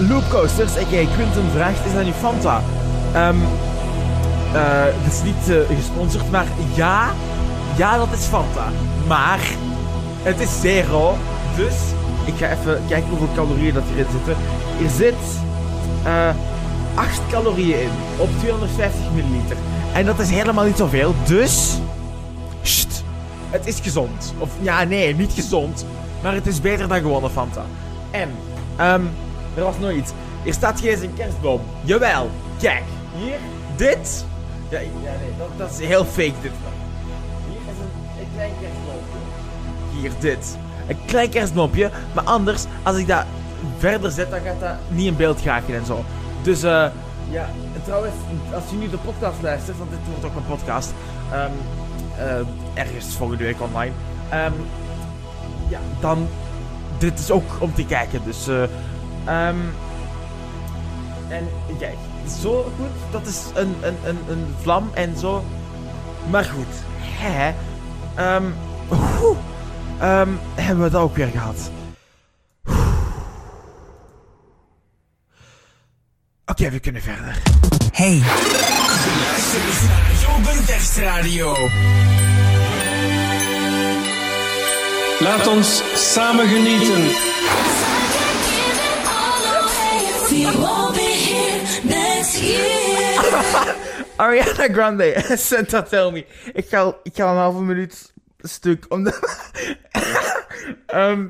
Loopcoasters, 0.08 0.76
a.k.a. 0.76 1.14
Quinten 1.14 1.50
vraagt, 1.54 1.86
is 1.86 1.92
dat 1.92 2.04
nu 2.04 2.12
Fanta? 2.12 2.62
Eh, 4.52 4.84
het 4.84 5.12
is 5.12 5.22
niet 5.22 5.48
eh, 5.48 5.76
gesponsord, 5.76 6.30
maar 6.30 6.46
ja, 6.74 7.10
ja, 7.76 7.96
dat 7.96 8.08
is 8.12 8.24
Fanta. 8.24 8.68
Maar, 9.06 9.40
het 10.22 10.40
is 10.40 10.60
zero, 10.60 11.16
dus 11.56 11.74
ik 12.28 12.34
ga 12.36 12.50
even 12.50 12.82
kijken 12.88 13.08
hoeveel 13.08 13.34
calorieën 13.34 13.74
dat 13.74 13.82
hierin 13.86 14.12
zitten. 14.12 14.36
Er 14.84 14.90
zit 14.90 15.40
eh 16.04 16.34
8 16.94 17.20
calorieën 17.30 17.80
in 17.80 17.90
op 18.16 18.28
250 18.38 19.00
milliliter. 19.14 19.56
En 19.94 20.06
dat 20.06 20.18
is 20.18 20.30
helemaal 20.30 20.64
niet 20.64 20.76
zoveel, 20.76 21.14
dus... 21.26 21.78
Het 23.50 23.66
is 23.66 23.80
gezond. 23.80 24.34
Of 24.38 24.50
ja, 24.60 24.84
nee, 24.84 25.14
niet 25.14 25.32
gezond. 25.32 25.86
Maar 26.22 26.34
het 26.34 26.46
is 26.46 26.60
beter 26.60 26.88
dan 26.88 27.00
gewone 27.00 27.30
Fanta. 27.30 27.64
En, 28.10 28.30
ehm, 28.76 29.02
er 29.54 29.62
was 29.62 29.78
nog 29.78 29.90
iets. 29.90 30.10
Er 30.44 30.52
staat 30.52 30.80
geen 30.80 31.02
een 31.02 31.14
kerstboom. 31.14 31.60
Jawel, 31.80 32.30
kijk, 32.60 32.82
hier, 33.16 33.38
dit. 33.76 34.24
Ja, 34.68 34.78
nee, 34.78 34.88
dat, 35.38 35.48
dat 35.56 35.70
is 35.70 35.86
heel 35.86 36.04
fake 36.04 36.32
dit. 36.42 36.52
Hier 37.48 37.60
is 37.72 37.78
een, 37.80 38.20
een 38.20 38.28
klein 38.34 38.52
kerstboompje. 38.60 39.18
Hier, 40.00 40.12
dit. 40.20 40.56
Een 40.88 40.98
klein 41.06 41.30
kerstboompje, 41.30 41.90
maar 42.14 42.24
anders, 42.24 42.64
als 42.82 42.96
ik 42.96 43.06
dat 43.06 43.24
verder 43.78 44.10
zet, 44.10 44.30
dan 44.30 44.40
gaat 44.40 44.60
dat 44.60 44.74
niet 44.88 45.06
in 45.06 45.16
beeld 45.16 45.40
geraken 45.40 45.74
en 45.74 45.86
zo. 45.86 46.04
Dus, 46.42 46.62
eh, 46.62 46.86
ja, 47.30 47.48
en 47.74 47.82
trouwens, 47.84 48.14
als 48.54 48.62
je 48.70 48.76
nu 48.76 48.88
de 48.88 48.96
podcast 48.96 49.42
luistert, 49.42 49.78
want 49.78 49.90
dit 49.90 49.98
wordt 50.10 50.24
ook 50.24 50.36
een 50.36 50.56
podcast, 50.56 50.92
eh, 51.30 51.44
ergens 52.74 53.14
volgende 53.16 53.44
week 53.44 53.60
online, 53.60 53.92
ehm, 54.28 54.52
ja, 55.68 55.78
dan, 56.00 56.28
dit 56.98 57.18
is 57.18 57.30
ook 57.30 57.50
om 57.58 57.74
te 57.74 57.84
kijken, 57.86 58.20
dus, 58.24 58.48
eh, 58.48 58.62
ehm, 59.24 59.56
en 61.28 61.48
kijk, 61.78 61.96
zo 62.40 62.72
goed, 62.76 63.12
dat 63.12 63.26
is 63.26 63.44
een, 63.54 63.74
een, 63.80 63.96
een, 64.04 64.18
een 64.28 64.54
vlam 64.60 64.90
en 64.94 65.18
zo, 65.18 65.44
maar 66.30 66.44
goed, 66.44 66.74
hè, 67.00 67.52
ehm, 68.14 68.44
oeh, 69.22 69.36
ehm, 70.00 70.28
hebben 70.54 70.84
we 70.84 70.90
dat 70.90 71.02
ook 71.02 71.16
weer 71.16 71.28
gehad. 71.28 71.70
Oké, 76.46 76.70
we 76.70 76.80
kunnen 76.80 77.02
verder. 77.02 77.42
Hey, 77.92 78.22
Luister 79.20 79.60
eens 79.66 79.82
naar 79.82 80.12
Jobben 80.20 80.64
Kerstradio. 80.64 81.56
Laat 85.20 85.46
ons 85.46 85.82
samen 85.94 86.48
genieten. 86.48 87.02
We 90.28 90.58
won't 90.58 90.94
be 90.94 91.00
here 91.00 91.80
next 91.82 92.40
year. 92.40 93.76
Ariana 94.16 94.68
Grande, 94.72 95.22
Santa 95.36 95.82
Tell 95.82 96.10
Me. 96.10 96.26
Ik 96.52 96.68
ga, 96.68 96.96
ik 97.02 97.12
ga 97.14 97.30
een 97.30 97.36
halve 97.36 97.60
minuut 97.60 98.12
stuk 98.48 98.86
om 98.88 99.04
de... 99.04 99.12
Ehm, 100.86 101.26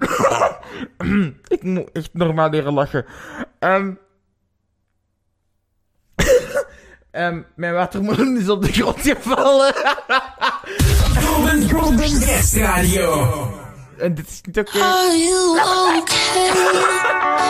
ik 1.48 1.62
moet 1.62 1.92
echt 1.92 2.10
normaal 2.12 2.50
leren 2.50 2.72
lachen. 2.72 3.04
Ehm, 3.58 3.92
ehm, 7.10 7.42
mijn 7.56 7.74
watermeloen 7.74 8.36
is 8.36 8.48
op 8.48 8.62
de 8.64 8.72
grond 8.72 9.00
gevallen. 9.00 9.74
Jobben 11.20 11.66
Jobben 11.66 12.20
Kerstradio. 12.20 13.48
en 13.98 14.14
dit 14.14 14.28
is 14.28 14.40
niet 14.42 14.58
oké. 14.58 14.78
Are 14.80 15.16
you 15.18 15.50
okay? 15.98 16.50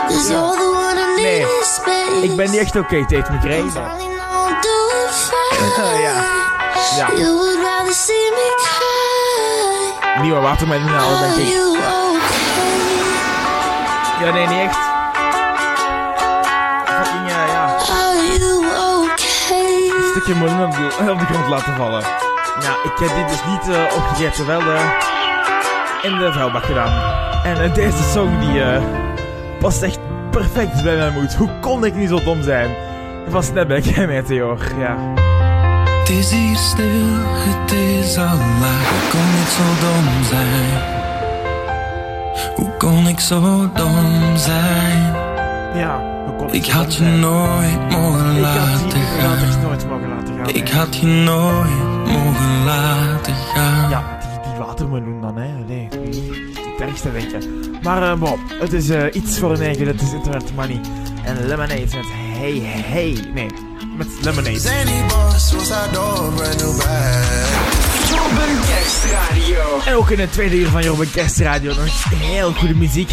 Cause 0.08 0.32
you're 0.32 0.56
the 0.56 0.70
one 0.74 1.00
I 1.00 1.22
Nee. 1.22 2.30
Ik 2.30 2.36
ben 2.36 2.50
niet 2.50 2.60
echt 2.60 2.76
oké, 2.76 3.00
Tate 3.06 3.32
McRae. 3.32 3.72
Darling, 3.72 4.12
I'll 4.12 4.60
do 4.60 5.04
it 5.04 5.14
fine. 5.14 6.02
ja. 6.06 6.38
Ja. 6.96 7.08
You 7.16 7.36
would 7.36 7.62
rather 7.62 7.94
see 7.94 8.30
me 8.30 8.54
cry. 8.56 8.89
Nieuwe 10.22 10.40
watermeloen 10.40 10.88
halen, 10.88 11.20
denk 11.20 11.32
Are 11.32 11.40
ik. 11.42 11.48
you 11.48 11.68
okay? 11.68 11.80
Ja, 14.26 14.32
nee, 14.32 14.46
niet 14.46 14.58
echt. 14.58 14.78
Fucking, 16.84 17.28
ja, 17.30 17.44
ja. 17.44 17.64
Are 17.64 18.38
you 18.38 18.56
okay? 19.04 19.96
Een 19.96 20.08
stukje 20.10 20.34
meloen 20.34 20.64
op 20.64 20.72
de, 20.72 20.86
op 21.12 21.18
de 21.18 21.24
grond 21.24 21.48
laten 21.48 21.76
vallen. 21.76 22.00
Ja, 22.60 22.70
ik 22.84 22.92
heb 22.98 23.08
dit 23.16 23.28
dus 23.28 23.44
niet 23.46 23.76
eh, 23.76 23.96
opgegeten, 23.96 24.46
wel 24.46 24.60
eh, 24.60 24.90
in 26.02 26.18
de 26.18 26.32
vuilbak 26.32 26.64
gedaan. 26.64 26.92
En 27.44 27.62
eh, 27.62 27.74
deze 27.74 28.02
song 28.12 28.38
die 28.40 28.62
eh, 28.62 28.82
past 29.58 29.82
echt 29.82 29.98
perfect 30.30 30.82
bij 30.82 30.96
mijn 30.96 31.12
moed. 31.12 31.34
Hoe 31.34 31.48
kon 31.60 31.84
ik 31.84 31.94
niet 31.94 32.08
zo 32.08 32.20
dom 32.24 32.42
zijn? 32.42 32.70
Van 33.28 33.42
Snapback 33.42 33.84
en 33.84 34.08
Meteor, 34.08 34.58
ja. 34.78 34.96
Het 36.10 36.18
is 36.18 36.30
hier 36.30 36.56
stil, 36.56 37.06
het 37.32 37.72
is 37.72 38.16
al 38.16 38.36
laat. 38.60 38.86
Hoe 38.90 39.10
kon 39.10 39.30
ik 39.42 39.48
zo 39.58 39.66
dom 39.86 40.24
zijn? 40.24 40.82
Hoe 42.56 42.76
kon 42.78 43.06
ik 43.06 43.20
zo 43.20 43.70
dom 43.74 44.36
zijn? 44.36 45.12
Ja, 45.74 46.24
hoe 46.26 46.36
kon 46.36 46.54
Ik 46.54 46.64
zo 46.64 46.72
had 46.72 46.82
dom 46.82 46.90
je 46.90 46.96
zijn? 46.96 47.20
nooit 47.20 47.90
mogen 47.90 48.36
Ik 48.36 48.44
had 48.44 48.52
laten 48.56 48.88
die 48.88 49.02
inderdaad 49.02 49.44
echt 49.44 49.54
gaan. 49.54 49.62
nooit 49.62 49.88
mogen 49.88 50.08
laten 50.08 50.34
gaan. 50.36 50.48
Ik 50.48 50.64
nee. 50.64 50.72
had 50.72 50.96
je 50.96 51.06
nooit 51.06 52.06
mogen 52.06 52.64
laten 52.64 53.34
gaan. 53.34 53.90
Ja, 53.90 54.18
die, 54.20 54.50
die 54.50 54.58
watermeloen 54.64 55.20
dan, 55.20 55.36
hè. 55.36 55.48
Nee, 55.66 55.88
het 55.90 56.80
ergste 56.80 57.12
denken. 57.12 57.42
Maar, 57.82 58.02
eh, 58.10 58.18
bon, 58.18 58.38
het 58.60 58.72
is 58.72 58.88
eh, 58.88 59.04
iets 59.12 59.38
voor 59.38 59.50
een 59.50 59.62
eigen. 59.62 59.86
Het 59.86 60.00
is 60.02 60.12
Internet 60.12 60.54
Money. 60.54 60.80
En 61.24 61.46
Lemonade 61.46 61.80
met 61.80 62.06
Hey 62.38 62.60
Hey. 62.64 63.16
Nee, 63.34 63.46
met 64.00 64.24
Lemonade. 64.24 64.60
Zany 64.60 65.04
boss, 65.08 65.48
suicide 65.48 65.90
door, 65.92 66.32
brand 66.32 66.60
new 66.60 66.76
bag. 66.76 67.48
Jobben 68.08 68.60
Kerstradio. 68.68 69.80
En 69.86 69.94
ook 69.94 70.10
in 70.10 70.18
het 70.18 70.32
tweede 70.32 70.56
uur 70.56 70.68
van 70.68 70.84
Robin 70.84 71.10
Kerstradio 71.10 71.74
nog 71.74 72.04
heel 72.14 72.52
goede 72.52 72.74
muziek. 72.74 73.12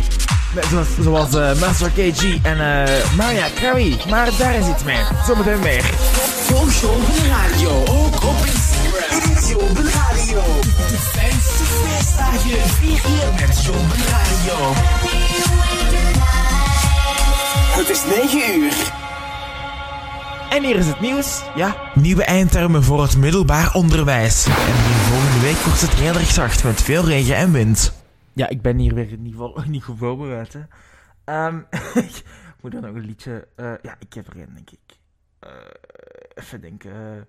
Met, 0.53 0.65
zoals 0.65 0.87
zoals 1.01 1.33
eh, 1.33 1.59
Master 1.59 1.89
KG 1.89 2.37
en 2.41 2.59
eh 2.59 3.15
Mariah 3.15 3.53
Carey. 3.61 3.97
Maar 4.09 4.29
daar 4.37 4.55
is 4.55 4.67
iets 4.67 4.83
mee. 4.83 4.99
Zometeen 5.25 5.59
meer. 5.59 5.83
Volg 5.83 6.81
Jobben 6.81 7.27
Radio 7.27 7.83
ook 7.87 8.23
op 8.23 8.45
Instagram. 8.45 9.49
Jobben 9.49 9.91
Radio. 9.91 10.41
De 10.89 10.97
fijnste 11.13 11.63
feestdagen 11.83 12.69
vier 12.79 13.01
hier 13.05 13.47
met 13.47 13.63
Jobben 13.65 14.03
Radio. 14.09 14.73
Het 17.77 17.89
is 17.89 18.01
9 18.05 18.61
uur. 18.61 19.06
En 20.57 20.63
hier 20.63 20.75
is 20.75 20.87
het 20.87 20.99
nieuws. 20.99 21.43
Ja, 21.55 21.91
nieuwe 21.95 22.23
eindtermen 22.23 22.83
voor 22.83 23.01
het 23.01 23.17
middelbaar 23.17 23.73
onderwijs. 23.73 24.45
En 24.45 24.53
volgende 24.53 25.39
week 25.39 25.55
wordt 25.55 25.81
het 25.81 25.93
heel 25.93 26.13
erg 26.13 26.31
zacht 26.31 26.63
met 26.63 26.81
veel 26.81 27.03
regen 27.03 27.35
en 27.35 27.51
wind. 27.51 28.03
Ja, 28.33 28.49
ik 28.49 28.61
ben 28.61 28.77
hier 28.77 28.93
weer 28.93 29.17
niet, 29.17 29.35
vol, 29.35 29.57
niet 29.67 29.83
goed 29.83 29.97
voorbereid. 29.97 30.53
Hè. 30.53 30.59
Ehm, 31.23 31.59
Moet 32.61 32.73
er 32.73 32.81
nog 32.81 32.95
een 32.95 33.05
liedje... 33.05 33.47
eh, 33.55 33.71
ja, 33.81 33.95
ik 33.99 34.13
heb 34.13 34.27
er 34.27 34.37
een, 34.37 34.53
denk 34.53 34.69
ik. 34.69 34.97
Eh, 35.39 35.49
even 36.35 36.61
denken. 36.61 37.27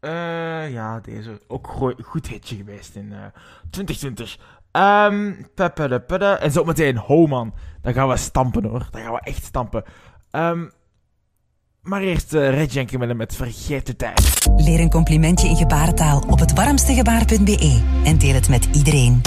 Eh, 0.00 0.72
ja, 0.72 1.00
deze. 1.00 1.40
Ook 1.46 1.66
goed 2.02 2.26
hitje 2.26 2.56
geweest 2.56 2.94
in 2.94 3.12
eh 3.12 3.24
2020. 3.70 4.38
Ehm 4.70 5.32
peppedeppede. 5.54 6.26
En 6.26 6.52
zo 6.52 6.64
meteen, 6.64 6.96
ho 6.96 7.26
man. 7.26 7.54
Dan 7.82 7.92
gaan 7.92 8.08
we 8.08 8.16
stampen 8.16 8.64
hoor. 8.64 8.88
Dan 8.90 9.02
gaan 9.02 9.12
we 9.12 9.20
echt 9.20 9.44
stampen. 9.44 9.84
Ehm, 10.30 10.66
maar 11.82 12.00
eerst 12.00 12.34
uh, 12.34 12.50
Reggie 12.50 12.80
en 12.80 12.86
Camille 12.86 13.14
met 13.14 13.36
Vergeet 13.36 13.86
de 13.86 13.96
Tijd. 13.96 14.46
Leer 14.56 14.80
een 14.80 14.90
complimentje 14.90 15.48
in 15.48 15.56
gebarentaal 15.56 16.24
op 16.28 16.38
het 16.38 16.52
warmstegebaar.be 16.52 17.82
en 18.04 18.18
deel 18.18 18.34
het 18.34 18.48
met 18.48 18.68
iedereen. 18.72 19.20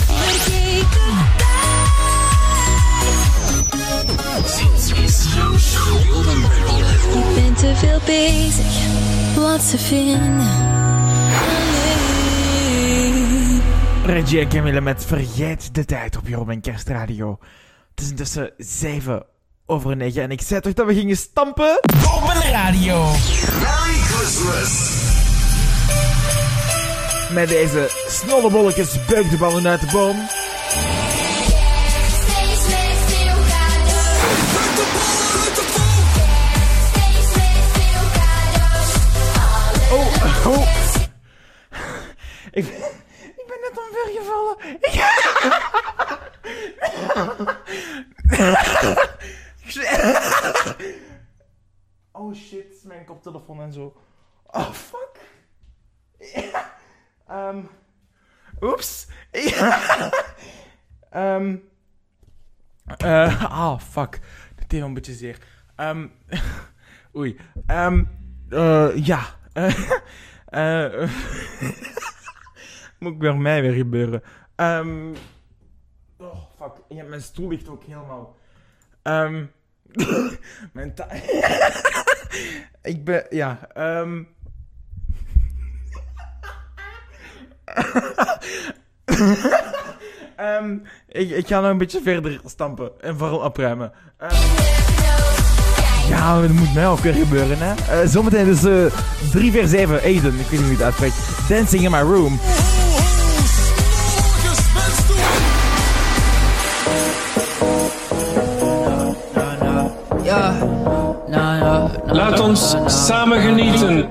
Ik 7.14 7.36
ben 7.36 7.54
te 7.54 7.74
veel 7.76 8.00
bezig, 8.06 9.36
wat 9.36 9.70
te 9.70 9.78
vinden. 9.78 10.72
Reggie 14.06 14.40
en 14.40 14.50
Camille 14.50 14.82
met 14.82 15.06
Vergeet 15.06 15.76
de 15.76 15.86
Tijd 15.86 16.18
op 16.18 16.28
Jeroen 16.28 16.50
en 16.50 16.62
Kerstradio. 16.62 17.40
Het 17.90 18.04
is 18.04 18.10
intussen 18.10 18.52
7 18.58 19.26
over 19.66 19.96
9 19.96 20.22
en 20.24 20.32
ik 20.32 20.42
zei 20.42 20.62
toch 20.62 20.74
dat 20.74 20.86
we 20.86 20.94
gingen 20.94 21.18
stampen? 21.18 21.80
Robben 22.04 22.52
Radio. 22.52 23.06
Merry 23.62 23.94
Christmas. 24.00 25.02
Met 27.32 27.48
deze 27.48 28.06
snollebolletjes 28.08 29.06
buik 29.06 29.30
de 29.30 29.38
ballen 29.38 29.68
uit 29.68 29.80
de 29.80 29.88
boom. 29.92 30.16
Oh, 39.92 40.48
oh. 40.48 40.68
Ik, 42.52 42.66
ben- 42.66 42.92
ik 43.36 43.46
ben 43.48 43.60
net 43.62 43.78
omvergevallen. 43.78 44.58
Ik- 44.80 45.02
Oh 52.12 52.34
shit, 52.36 52.84
mijn 52.84 53.06
koptelefoon 53.06 53.53
en 53.64 53.74
zo. 53.74 53.94
Oh 54.46 54.72
fuck. 54.72 55.20
Ja. 56.18 56.72
Ehm. 57.28 57.64
Oeps. 58.62 59.08
Ja. 59.32 59.80
Ehm. 61.10 61.56
eh, 62.98 63.44
ah, 63.44 63.80
fuck. 63.80 64.20
Dat 64.56 64.70
deed 64.70 64.80
wel 64.80 64.88
een 64.88 64.94
beetje 64.94 65.14
zeer. 65.14 65.38
Ehm. 65.76 66.08
oei. 67.18 67.40
Eh, 67.66 68.90
ja. 68.96 69.22
Eh, 70.46 71.10
moet 73.00 73.18
bij 73.18 73.34
mij 73.34 73.62
weer 73.62 73.74
gebeuren. 73.74 74.24
Ehm. 74.56 75.14
oh, 76.18 76.36
fuck. 76.58 76.72
Ja, 76.90 77.04
mijn 77.04 77.22
stoel 77.22 77.50
ligt 77.50 77.70
ook 77.70 77.84
helemaal. 77.84 78.36
Ehm. 79.02 79.46
mijn 80.74 80.96
ta... 80.96 81.08
ik 82.84 83.04
ben... 83.04 83.26
Ja. 83.30 83.60
Ehm. 83.74 84.24
Ehm, 90.36 90.78
ik, 91.08 91.30
ik 91.30 91.48
ga 91.48 91.60
nog 91.60 91.70
een 91.70 91.78
beetje 91.78 92.02
verder 92.04 92.42
stampen 92.46 92.92
en 93.02 93.18
vooral 93.18 93.40
opruimen. 93.40 93.92
Ehm, 94.18 94.34
ja, 96.10 96.42
dat 96.42 96.50
moet 96.50 96.74
mij 96.74 96.88
ook 96.88 97.00
weer 97.00 97.14
gebeuren, 97.14 97.58
hè. 97.60 97.74
Eh, 97.74 98.08
zometeen 98.08 98.48
is 98.48 98.64
eh 98.64 98.86
3 99.32 99.52
vers 99.52 99.70
7, 99.70 100.02
Aiden, 100.02 100.34
ik 100.34 100.48
weet 100.48 100.52
niet 100.52 100.60
hoe 100.60 100.70
je 100.70 100.76
het 100.76 100.82
uitspreekt. 100.82 101.16
Dancing 101.50 101.84
in 101.84 101.92
my 101.92 102.00
room. 102.00 102.40
Samen 112.56 113.42
genieten. 113.42 114.08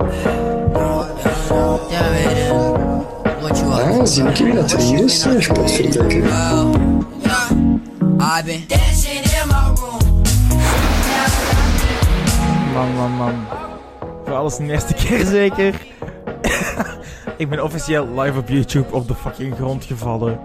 Ah, 3.70 4.04
zie 4.04 4.24
ik 4.24 4.36
wie 4.36 4.54
dat 4.54 4.72
er 4.72 4.78
hier 4.78 5.04
is, 5.04 5.46
potverdikke. 5.46 6.16
I've 8.18 8.44
been 8.44 8.64
dancing 8.66 9.24
in 9.24 9.48
my 9.48 9.74
room. 9.74 10.22
Man, 12.74 12.94
man, 12.94 13.10
man. 13.10 13.34
Voor 14.24 14.34
alles 14.34 14.56
de 14.56 14.64
eerste 14.64 14.94
keer 14.94 15.26
zeker. 15.26 15.74
ik 17.36 17.48
ben 17.48 17.62
officieel 17.64 18.08
live 18.20 18.38
op 18.38 18.48
YouTube 18.48 18.94
op 18.94 19.08
de 19.08 19.14
fucking 19.14 19.54
grond 19.56 19.84
gevallen. 19.84 20.40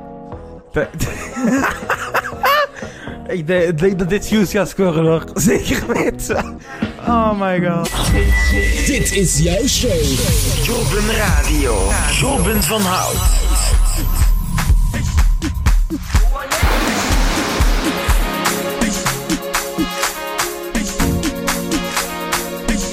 De- 0.72 0.88
ik 3.38 3.48
denk, 3.48 3.64
ik 3.64 3.80
denk 3.80 4.00
dat 4.00 4.10
dit 4.10 4.28
views 4.28 4.52
gaat 4.52 4.70
scoren 4.70 5.06
hoor. 5.06 5.24
Zeker 5.34 5.88
weten. 5.94 6.60
Oh 7.10 7.34
my 7.40 7.60
god. 7.60 7.90
Dit 8.86 9.12
is 9.12 9.38
jouw 9.38 9.68
show. 9.68 10.02
Jobben 10.64 11.16
Radio. 11.16 11.92
Jobben 12.20 12.64
van 12.64 12.82
Hout. 12.82 13.16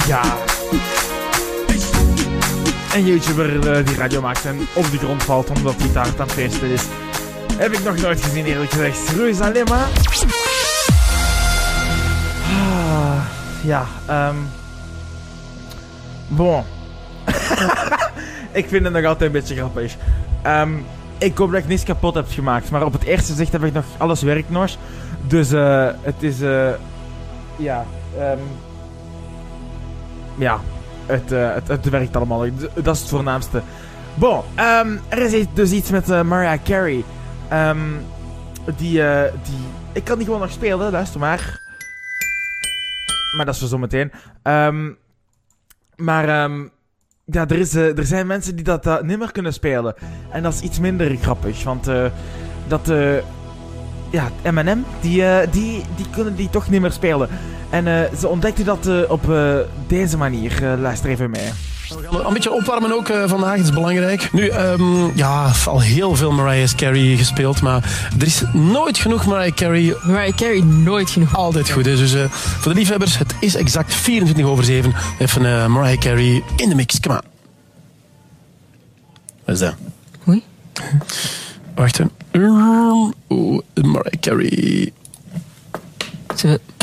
Ja. 0.06 0.22
Een 2.94 3.04
YouTuber 3.04 3.76
eh, 3.76 3.86
die 3.86 3.96
radio 3.96 4.20
maakt 4.20 4.44
en 4.44 4.66
op 4.74 4.90
de 4.90 4.98
grond 4.98 5.22
valt 5.22 5.50
omdat 5.50 5.74
hij 5.78 5.92
daar 5.92 6.06
aan 6.06 6.14
het 6.16 6.32
feesten 6.32 6.68
is. 6.68 6.82
Heb 7.56 7.72
ik 7.72 7.84
nog 7.84 7.96
nooit 7.96 8.22
gezien 8.22 8.44
eerlijk 8.44 8.70
gezegd. 8.70 8.98
Ruiz 9.16 9.40
alleen 9.40 9.64
maar. 9.68 9.88
Ja, 13.64 13.86
ehm. 14.06 14.36
Bon. 16.28 16.62
ik 18.60 18.68
vind 18.68 18.84
het 18.84 18.92
nog 18.92 19.04
altijd 19.04 19.20
een 19.20 19.32
beetje 19.32 19.56
grappig. 19.56 19.96
Ehm, 20.42 20.72
ik 21.18 21.36
hoop 21.36 21.50
dat 21.50 21.60
ik 21.60 21.68
niets 21.68 21.84
kapot 21.84 22.14
heb 22.14 22.26
gemaakt, 22.28 22.70
maar 22.70 22.84
op 22.84 22.92
het 22.92 23.04
eerste 23.04 23.34
zicht 23.34 23.52
heb 23.52 23.64
ik 23.64 23.72
nog 23.72 23.84
alles 23.96 24.22
werkt 24.22 24.50
nog. 24.50 24.70
Dus 25.26 25.52
eh, 25.52 25.88
het 26.00 26.22
is 26.22 26.40
eh. 26.40 26.68
ja, 27.56 27.84
ehm. 28.18 28.38
ja, 30.36 30.60
het, 31.06 31.32
eh, 31.32 31.54
het, 31.54 31.68
het 31.68 31.88
werkt 31.88 32.16
allemaal. 32.16 32.44
Dat 32.74 32.94
is 32.94 33.00
het 33.00 33.08
voornaamste. 33.08 33.62
Bon, 34.14 34.40
ehm, 34.54 34.96
er 35.08 35.34
is 35.34 35.46
dus 35.54 35.70
iets 35.70 35.90
met 35.90 36.10
eh, 36.10 36.22
Mariah 36.22 36.58
Carey. 36.64 37.04
Die, 38.76 39.02
eh, 39.02 39.32
die... 39.42 39.58
Ik 39.92 40.04
kan 40.04 40.16
die 40.16 40.26
gewoon 40.26 40.40
nog 40.40 40.50
spelen, 40.50 40.90
luister 40.90 41.20
maar. 41.20 41.60
Maar 43.36 43.44
dat 43.44 43.54
is 43.54 43.60
voor 43.60 43.68
zometeen. 43.68 44.12
Ehm 44.42 44.92
maar 45.96 46.28
ehm, 46.28 46.66
ja, 47.24 47.48
er, 47.48 47.58
is, 47.58 47.74
eh, 47.74 47.98
er 47.98 48.06
zijn 48.06 48.26
mensen 48.26 48.54
die 48.56 48.64
dat, 48.64 48.82
dat 48.84 49.02
niet 49.02 49.18
meer 49.18 49.32
kunnen 49.32 49.52
spelen. 49.52 49.94
En 50.30 50.42
dat 50.42 50.52
is 50.54 50.60
iets 50.60 50.80
minder 50.80 51.16
grappig, 51.16 51.64
want 51.64 51.88
eh, 51.88 52.04
dat... 52.68 52.88
eh 52.88 53.16
ja, 54.10 54.30
M&M, 54.50 54.84
die, 55.00 55.24
eh, 55.24 55.52
die, 55.52 55.82
die 55.96 56.10
kunnen 56.10 56.34
die 56.34 56.50
toch 56.50 56.70
niet 56.70 56.80
meer 56.80 56.92
spelen. 56.92 57.28
En 57.70 57.86
eh, 57.86 58.12
ze 58.18 58.28
ontdekten 58.28 58.64
dat 58.64 58.86
eh, 58.86 59.10
op 59.10 59.30
eh, 59.30 59.56
deze 59.86 60.16
manier. 60.16 60.64
Eh, 60.72 60.80
luister 60.80 61.10
even 61.10 61.30
mee. 61.30 61.50
We 61.88 62.16
gaan 62.16 62.26
een 62.26 62.32
beetje 62.32 62.52
opwarmen 62.52 62.92
ook 62.92 63.08
eh, 63.08 63.28
vandaag, 63.28 63.56
dat 63.56 63.64
is 63.64 63.72
belangrijk. 63.72 64.32
Nu, 64.32 64.48
ehm, 64.48 65.16
ja, 65.16 65.52
al 65.66 65.80
heel 65.80 66.14
veel 66.14 66.32
Mariah 66.32 66.68
Carey 66.76 67.16
gespeeld, 67.16 67.62
maar 67.62 68.08
er 68.18 68.26
is 68.26 68.42
nooit 68.52 68.98
genoeg 68.98 69.26
Mariah 69.26 69.54
Carey. 69.54 69.96
Mariah 70.02 70.36
Carey 70.36 70.60
nooit 70.60 71.10
genoeg. 71.10 71.36
Altijd 71.36 71.70
goed, 71.70 71.86
hè. 71.86 71.96
dus 71.96 72.14
eh, 72.14 72.24
voor 72.30 72.72
de 72.72 72.78
liefhebbers, 72.78 73.18
het 73.18 73.34
is 73.40 73.54
exact 73.54 73.94
24 73.94 74.46
over 74.46 74.64
7. 74.64 74.94
Even 75.18 75.46
eh, 75.46 75.66
Mariah 75.66 75.98
Carey 75.98 76.42
in 76.56 76.68
de 76.68 76.74
mix, 76.74 77.00
kom 77.00 77.12
aan. 77.12 77.22
Wat 79.44 79.54
is 79.54 79.60
dat? 79.60 79.74
Oei. 80.28 80.42
Wacht, 81.74 81.98
hè. 81.98 82.04
Oeh, 83.28 83.60
Mariah 83.74 84.20
Carey. 84.20 84.92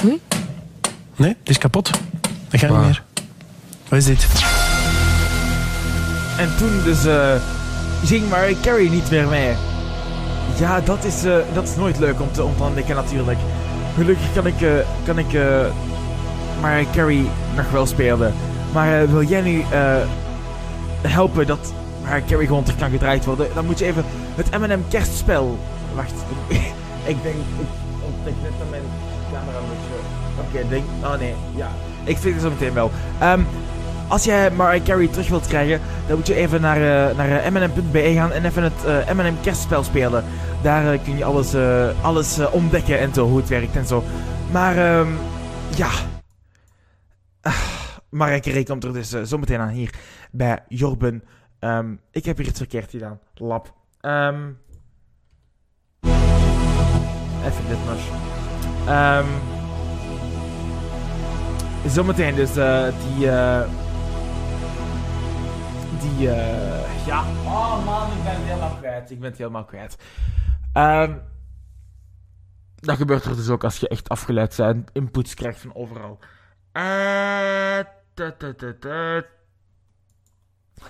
Oei. 0.06 0.20
Nee, 1.16 1.36
die 1.44 1.54
is 1.54 1.58
kapot. 1.58 1.90
Dat 2.50 2.60
gaat 2.60 2.70
niet 2.70 2.80
meer. 2.80 3.04
Wat 3.90 4.00
is 4.00 4.06
dit? 4.06 4.28
En 6.42 6.58
toen 6.58 6.84
dus 6.84 7.06
eh 7.06 7.36
ging 8.04 8.30
Mariah 8.30 8.62
Carey 8.62 8.90
niet 8.90 9.12
meer 9.12 9.28
mee. 9.28 9.54
Ja, 10.60 10.80
dat 10.80 11.04
is, 11.04 11.24
eh, 11.24 11.36
dat 11.54 11.64
is 11.64 11.76
nooit 11.76 12.00
leuk 12.00 12.22
om 12.22 12.32
te, 12.32 12.44
ontdekken 12.44 12.96
natuurlijk. 12.96 13.38
Gelukkig 13.96 14.34
kan 14.34 14.46
ik, 14.46 14.62
eh, 14.62 14.72
kan 15.04 15.18
ik 15.18 15.34
Mariah 16.62 16.92
Carey 16.92 17.26
nog 17.56 17.72
wel 17.72 17.86
spelen. 17.86 18.34
Maar 18.74 19.12
wil 19.12 19.24
jij 19.24 19.42
nu 19.42 19.64
helpen 21.02 21.48
dat 21.48 21.74
Mariah 22.04 22.28
Carey 22.28 22.46
gewoon 22.46 22.64
terug 22.64 22.80
kan 22.80 22.90
gedraaid 22.90 23.26
worden? 23.26 23.48
Dan 23.54 23.66
moet 23.66 23.80
je 23.80 23.86
even 23.86 24.06
het 24.36 24.60
M&M 24.60 24.84
kerstspel... 24.90 25.60
Wacht, 25.96 26.14
ik 27.12 27.24
denk... 27.24 27.36
Ik 27.36 27.68
ontdek 28.06 28.34
net 28.42 28.52
dat 28.60 28.70
mijn 28.70 28.84
camera. 29.32 29.58
Oké, 30.40 30.70
denk... 30.70 30.84
Oh 31.04 31.20
nee, 31.20 31.36
ja. 31.56 31.70
Ik 32.04 32.18
vind 32.18 32.34
het 32.34 32.44
zo 32.44 32.50
meteen 32.50 32.74
wel. 32.74 32.92
Ehm, 33.20 33.42
als 34.12 34.24
jij 34.24 34.52
Mariah 34.52 34.84
Carey 34.84 35.08
terug 35.08 35.30
wilt 35.30 35.48
krijgen, 35.48 35.82
dan 36.08 36.18
moet 36.18 36.28
je 36.28 36.36
even 36.36 36.62
naar, 36.62 36.78
uh, 36.78 37.18
naar 37.18 37.30
uh, 37.30 37.52
mnm.be 37.52 38.14
gaan 38.14 38.32
en 38.32 38.46
even 38.46 38.64
het 38.64 38.86
uh, 38.86 39.12
M&M 39.12 39.42
kerstspel 39.42 39.84
spelen. 39.84 40.24
Daar 40.62 40.98
kun 40.98 41.18
je 41.18 41.24
alles, 41.24 41.56
alles 42.02 42.40
ontdekken 42.52 43.00
en 43.00 43.14
zo, 43.14 43.28
hoe 43.28 43.38
het 43.38 43.50
werkt 43.50 43.76
en 43.76 43.86
zo. 43.86 44.04
Maar, 44.52 44.98
um, 45.00 45.18
ja... 45.76 45.90
Ah, 47.42 47.56
Mariah 48.10 48.42
Carey 48.42 48.64
komt 48.64 48.84
er 48.84 48.94
dus 48.94 49.10
zometeen 49.10 49.60
aan 49.60 49.70
hier 49.70 49.94
bij 50.32 50.60
Jorben. 50.68 51.24
Um, 51.60 52.00
ik 52.12 52.26
heb 52.26 52.38
hier 52.38 52.48
iets 52.48 52.58
verkeerd 52.58 52.90
gedaan. 52.90 53.20
Lap. 53.34 53.74
Um, 54.02 54.58
even 57.46 57.68
dit. 57.68 57.78
Um, 58.88 59.26
zometeen 61.88 62.36
dus 62.36 62.54
die... 62.54 63.26
Uh, 63.26 63.62
die... 66.02 66.28
Uh, 66.28 67.06
ja. 67.06 67.24
Oh 67.46 67.86
man, 67.86 68.12
ik 68.18 68.24
ben 68.24 68.44
helemaal 68.44 68.76
kwijt. 68.80 69.12
Ik 69.12 69.20
ben 69.20 69.30
het 69.30 69.38
helemaal 69.38 69.66
kwijt. 69.66 69.98
Um, 70.74 71.22
dat 72.76 72.98
gebeurt 72.98 73.26
er 73.26 73.36
dus 73.36 73.50
ook 73.50 73.64
als 73.64 73.78
je 73.78 73.88
echt 73.88 74.10
afgeleid 74.10 74.56
bent. 74.58 74.90
Inputs 74.94 75.34
krijgt 75.34 75.60
van 75.60 75.76
overal. 75.76 76.20
Uh, 76.74 77.80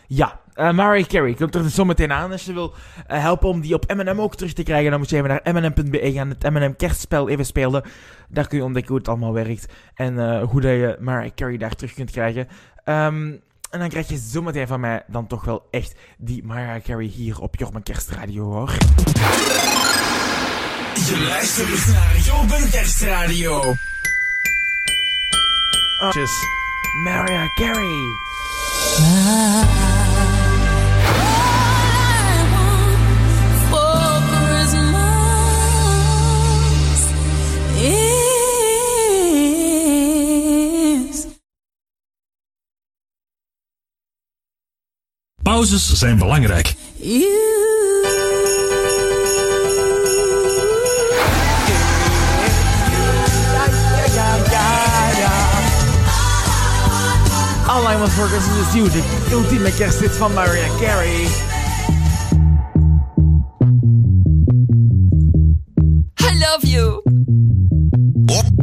ja, 0.08 0.40
uh, 0.56 0.72
Mariah 0.72 1.08
Carey 1.08 1.34
komt 1.34 1.56
er 1.56 1.64
dus 1.64 1.76
zometeen 1.76 2.12
aan. 2.12 2.32
Als 2.32 2.46
je 2.46 2.54
wil 2.54 2.74
helpen 3.08 3.50
om 3.50 3.62
die 3.62 3.74
op 3.74 3.94
M&M 3.94 4.20
ook 4.20 4.36
terug 4.36 4.54
te 4.54 4.64
krijgen, 4.64 4.92
dan 4.92 5.00
moet 5.00 5.10
je 5.10 5.16
even 5.16 5.30
naar 5.30 5.54
mnm.be 5.54 6.12
gaan. 6.12 6.30
Het 6.30 6.50
M&M 6.50 6.76
kerstspel 6.76 7.30
even 7.30 7.46
spelen. 7.46 7.84
Daar 8.30 8.48
kun 8.48 8.58
je 8.58 8.64
ontdekken 8.64 8.92
hoe 8.92 9.00
het 9.00 9.10
allemaal 9.10 9.34
werkt. 9.34 9.74
En 9.94 10.42
hoe 10.42 10.62
dat 10.62 10.72
je 10.72 10.98
Mariah 11.00 11.36
Carey 11.36 11.58
daar 11.58 11.76
terug 11.76 11.94
kunt 11.94 12.12
krijgen. 12.12 12.48
Um, 12.86 13.42
en 13.72 13.80
dan 13.80 13.90
krijg 13.90 14.08
je 14.08 14.18
zometeen 14.18 14.68
van 14.68 14.80
mij 14.80 15.04
dan 15.08 15.28
toch 15.28 15.46
wel 15.46 15.68
echt 15.72 15.94
die 16.18 16.44
Mariah 16.44 16.84
Carey 16.84 17.06
hier 17.06 17.40
op 17.40 17.56
Jorben 17.56 17.84
Kerstradio, 17.84 18.44
hoor. 18.44 18.72
Je 20.94 21.26
luistert 21.28 21.68
dus 21.68 21.86
naar 21.86 22.18
Jorben 22.24 22.70
Kerstradio. 22.70 23.60
Oh, 26.00 26.14
Mariah 27.04 27.48
Carey. 27.56 28.20
Pauzes 45.62 45.94
zijn 45.94 46.18
belangrijk. 46.18 46.76
All 57.68 57.94
I 57.94 57.98
Want 57.98 58.12
For 58.12 58.28
Christmas 58.28 58.68
Is 58.68 58.74
You, 58.74 58.90
de 58.90 59.04
ultieme 59.32 59.74
kersthit 59.74 60.12
van 60.12 60.34
Mariah 60.34 60.80
Carey. 60.80 61.28
I 66.20 66.40
love 66.40 66.68
you. 66.68 67.02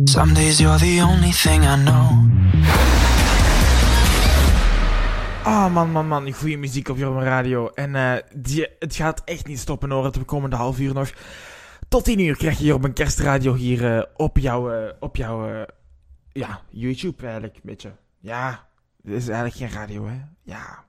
Some 0.04 0.34
days 0.34 0.58
you're 0.58 0.78
the 0.78 1.02
only 1.02 1.32
thing 1.32 1.64
I 1.64 1.76
know. 1.76 2.37
Oh, 5.48 5.72
man, 5.72 5.90
man, 5.90 6.08
man. 6.08 6.32
Goede 6.32 6.56
muziek 6.56 6.88
op 6.88 6.96
Jorma 6.96 7.22
Radio. 7.22 7.70
En 7.74 7.94
uh, 7.94 8.12
die, 8.34 8.66
het 8.78 8.94
gaat 8.94 9.22
echt 9.24 9.46
niet 9.46 9.58
stoppen 9.58 9.90
hoor, 9.90 10.04
het 10.04 10.24
komende 10.24 10.56
half 10.56 10.78
uur 10.78 10.94
nog. 10.94 11.10
Tot 11.88 12.04
10 12.04 12.20
uur 12.20 12.36
krijg 12.36 12.58
je 12.58 12.64
hier 12.64 12.74
op 12.74 12.84
een 12.84 12.92
kerstradio 12.92 13.54
hier 13.54 13.96
uh, 13.96 14.02
op 14.16 14.38
jouw, 14.38 14.72
uh, 14.72 14.90
op 15.00 15.16
jouw 15.16 15.66
ja, 16.32 16.60
YouTube 16.70 17.22
eigenlijk, 17.22 17.54
een 17.54 17.60
beetje. 17.64 17.92
Ja, 18.20 18.66
dit 19.02 19.16
is 19.16 19.28
eigenlijk 19.28 19.56
geen 19.56 19.80
radio, 19.80 20.06
hè. 20.06 20.16
Ja. 20.42 20.84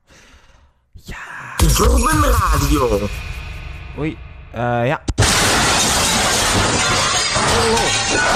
Ja. 0.92 1.16
Jorben 1.56 2.30
Radio. 2.30 3.08
Oei, 3.98 4.18
uh, 4.54 4.86
ja. 4.86 5.02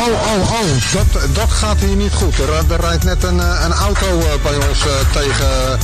Oh, 0.00 0.34
oh, 0.34 0.52
oh, 0.52 0.92
dat, 0.92 1.34
dat 1.34 1.50
gaat 1.50 1.76
hier 1.78 1.96
niet 1.96 2.12
goed. 2.12 2.38
Er, 2.38 2.72
er 2.72 2.80
rijdt 2.80 3.04
net 3.04 3.22
een, 3.22 3.38
een 3.38 3.72
auto 3.72 4.18
bij 4.42 4.68
ons 4.68 4.87
uh, 4.87 5.12
tegen... 5.12 5.78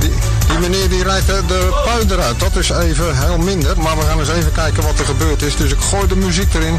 Die, 0.00 0.10
die, 0.48 0.58
meneer 0.58 0.88
die 0.88 1.02
rijdt 1.02 1.26
de, 1.26 1.42
de 1.46 1.82
puin 1.84 2.10
eruit. 2.10 2.40
Dat 2.40 2.56
is 2.56 2.70
even 2.70 3.18
heel 3.18 3.38
minder. 3.38 3.80
Maar 3.80 3.96
we 3.96 4.02
gaan 4.02 4.18
eens 4.18 4.28
even 4.28 4.52
kijken 4.52 4.82
wat 4.82 4.98
er 4.98 5.04
gebeurd 5.04 5.42
is. 5.42 5.56
Dus 5.56 5.72
ik 5.72 5.78
gooi 5.78 6.06
de 6.06 6.16
muziek 6.16 6.54
erin. 6.54 6.74
I 6.74 6.78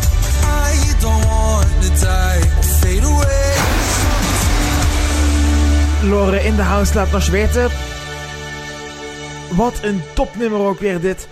don't 0.99 1.25
want 1.25 1.65
to 1.82 1.89
die 1.89 2.49
or 2.58 2.63
fade 2.63 3.06
away. 3.08 3.54
Lore 6.10 6.43
in 6.43 6.56
de 6.56 6.62
house 6.62 6.93
laat 6.93 7.12
nog 7.12 7.28
weten. 7.28 7.69
Wat 9.49 9.80
een 9.82 10.01
topnummer 10.13 10.60
ook 10.60 10.80
weer 10.80 11.01
dit. 11.01 11.28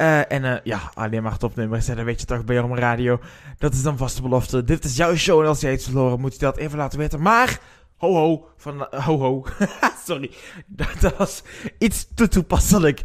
Uh, 0.00 0.32
en 0.32 0.44
uh, 0.44 0.54
ja, 0.64 0.90
alleen 0.94 1.22
maar 1.22 1.36
topnummers. 1.36 1.88
En 1.88 1.96
dan 1.96 2.04
weet 2.04 2.20
je 2.20 2.26
toch 2.26 2.44
bij 2.44 2.56
Jorm 2.56 2.74
Radio. 2.74 3.20
Dat 3.58 3.72
is 3.72 3.82
dan 3.82 3.96
vaste 3.96 4.22
belofte. 4.22 4.64
Dit 4.64 4.84
is 4.84 4.96
jouw 4.96 5.16
show. 5.16 5.40
En 5.40 5.46
als 5.46 5.60
jij 5.60 5.72
iets 5.72 5.84
verloren, 5.84 6.20
moet 6.20 6.32
je 6.32 6.38
dat 6.38 6.56
even 6.56 6.78
laten 6.78 6.98
weten. 6.98 7.22
Maar, 7.22 7.58
ho 7.96 8.14
ho. 8.14 8.48
Van, 8.56 8.80
uh, 8.80 9.06
ho 9.06 9.18
ho. 9.18 9.44
Sorry. 10.06 10.30
Dat, 10.66 11.16
was 11.16 11.42
iets 11.78 12.08
te 12.14 12.28
toepasselijk. 12.28 13.02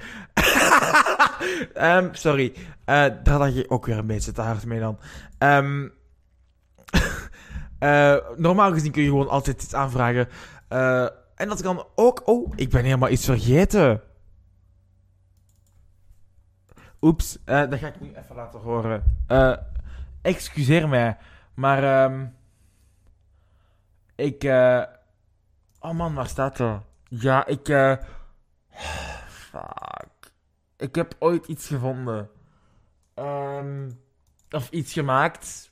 um, 1.75 2.09
sorry. 2.25 2.53
daar 2.85 3.39
had 3.39 3.55
je 3.55 3.69
ook 3.69 3.85
weer 3.85 3.97
een 3.97 4.07
beetje 4.07 4.31
te 4.31 4.41
hard 4.41 4.65
mee 4.65 4.79
dan. 4.79 4.99
Um, 5.39 5.93
normaal 8.37 8.71
gezien 8.71 8.91
kun 8.91 9.01
je 9.01 9.09
gewoon 9.09 9.29
altijd 9.29 9.63
iets 9.63 9.73
aanvragen. 9.73 10.27
en 11.35 11.47
dat 11.47 11.61
kan 11.61 11.85
ook... 11.95 12.21
Oh, 12.25 12.51
ik 12.55 12.69
ben 12.69 12.83
helemaal 12.83 13.09
iets 13.09 13.25
vergeten. 13.25 14.01
Oeps, 17.01 17.37
dat 17.45 17.75
ga 17.75 17.87
ik 17.87 17.99
nu 17.99 18.13
even 18.15 18.35
laten 18.35 18.59
horen. 18.59 19.03
Excuseer 20.21 20.89
mij, 20.89 21.17
maar 21.53 22.03
um, 22.03 22.33
ik. 24.21 24.43
Uh, 24.43 24.83
oh 25.79 25.91
man, 25.91 26.13
waar 26.13 26.27
staat 26.27 26.59
er? 26.59 26.81
Ja, 27.09 27.45
ik. 27.45 27.69
Uh, 27.69 27.95
fuck. 29.27 30.31
Ik 30.77 30.95
heb 30.95 31.15
ooit 31.19 31.47
iets 31.47 31.67
gevonden. 31.67 32.29
Um, 33.15 33.99
of 34.49 34.69
iets 34.69 34.93
gemaakt. 34.93 35.71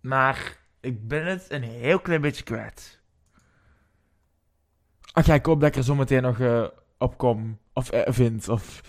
Maar 0.00 0.56
ik 0.80 1.08
ben 1.08 1.26
het 1.26 1.46
een 1.48 1.62
heel 1.62 2.00
klein 2.00 2.20
beetje 2.20 2.42
kwijt. 2.42 3.00
Oké, 5.08 5.20
okay, 5.20 5.36
ik 5.36 5.46
hoop 5.46 5.60
dat 5.60 5.68
ik 5.68 5.76
er 5.76 5.84
zo 5.84 5.94
meteen 5.94 6.22
nog 6.22 6.38
uh, 6.38 6.64
op 6.98 7.18
kom. 7.18 7.58
Of 7.72 7.90
vind. 7.92 8.48
Of. 8.48 8.80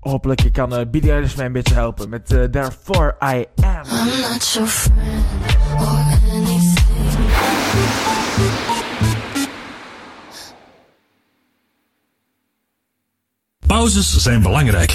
Hopelijk 0.00 0.52
kan 0.52 0.72
uh, 0.72 1.10
Eilish 1.10 1.34
mij 1.34 1.46
een 1.46 1.52
beetje 1.52 1.74
helpen 1.74 2.08
met 2.08 2.32
uh, 2.32 2.44
Therefore 2.44 3.16
I 3.22 3.46
Am. 3.62 3.84
I'm 3.84 4.20
not 4.20 4.52
your 4.52 4.68
friend 4.68 5.26
anything. 5.78 6.15
Pauzes 13.66 14.16
zijn 14.22 14.42
belangrijk. 14.42 14.88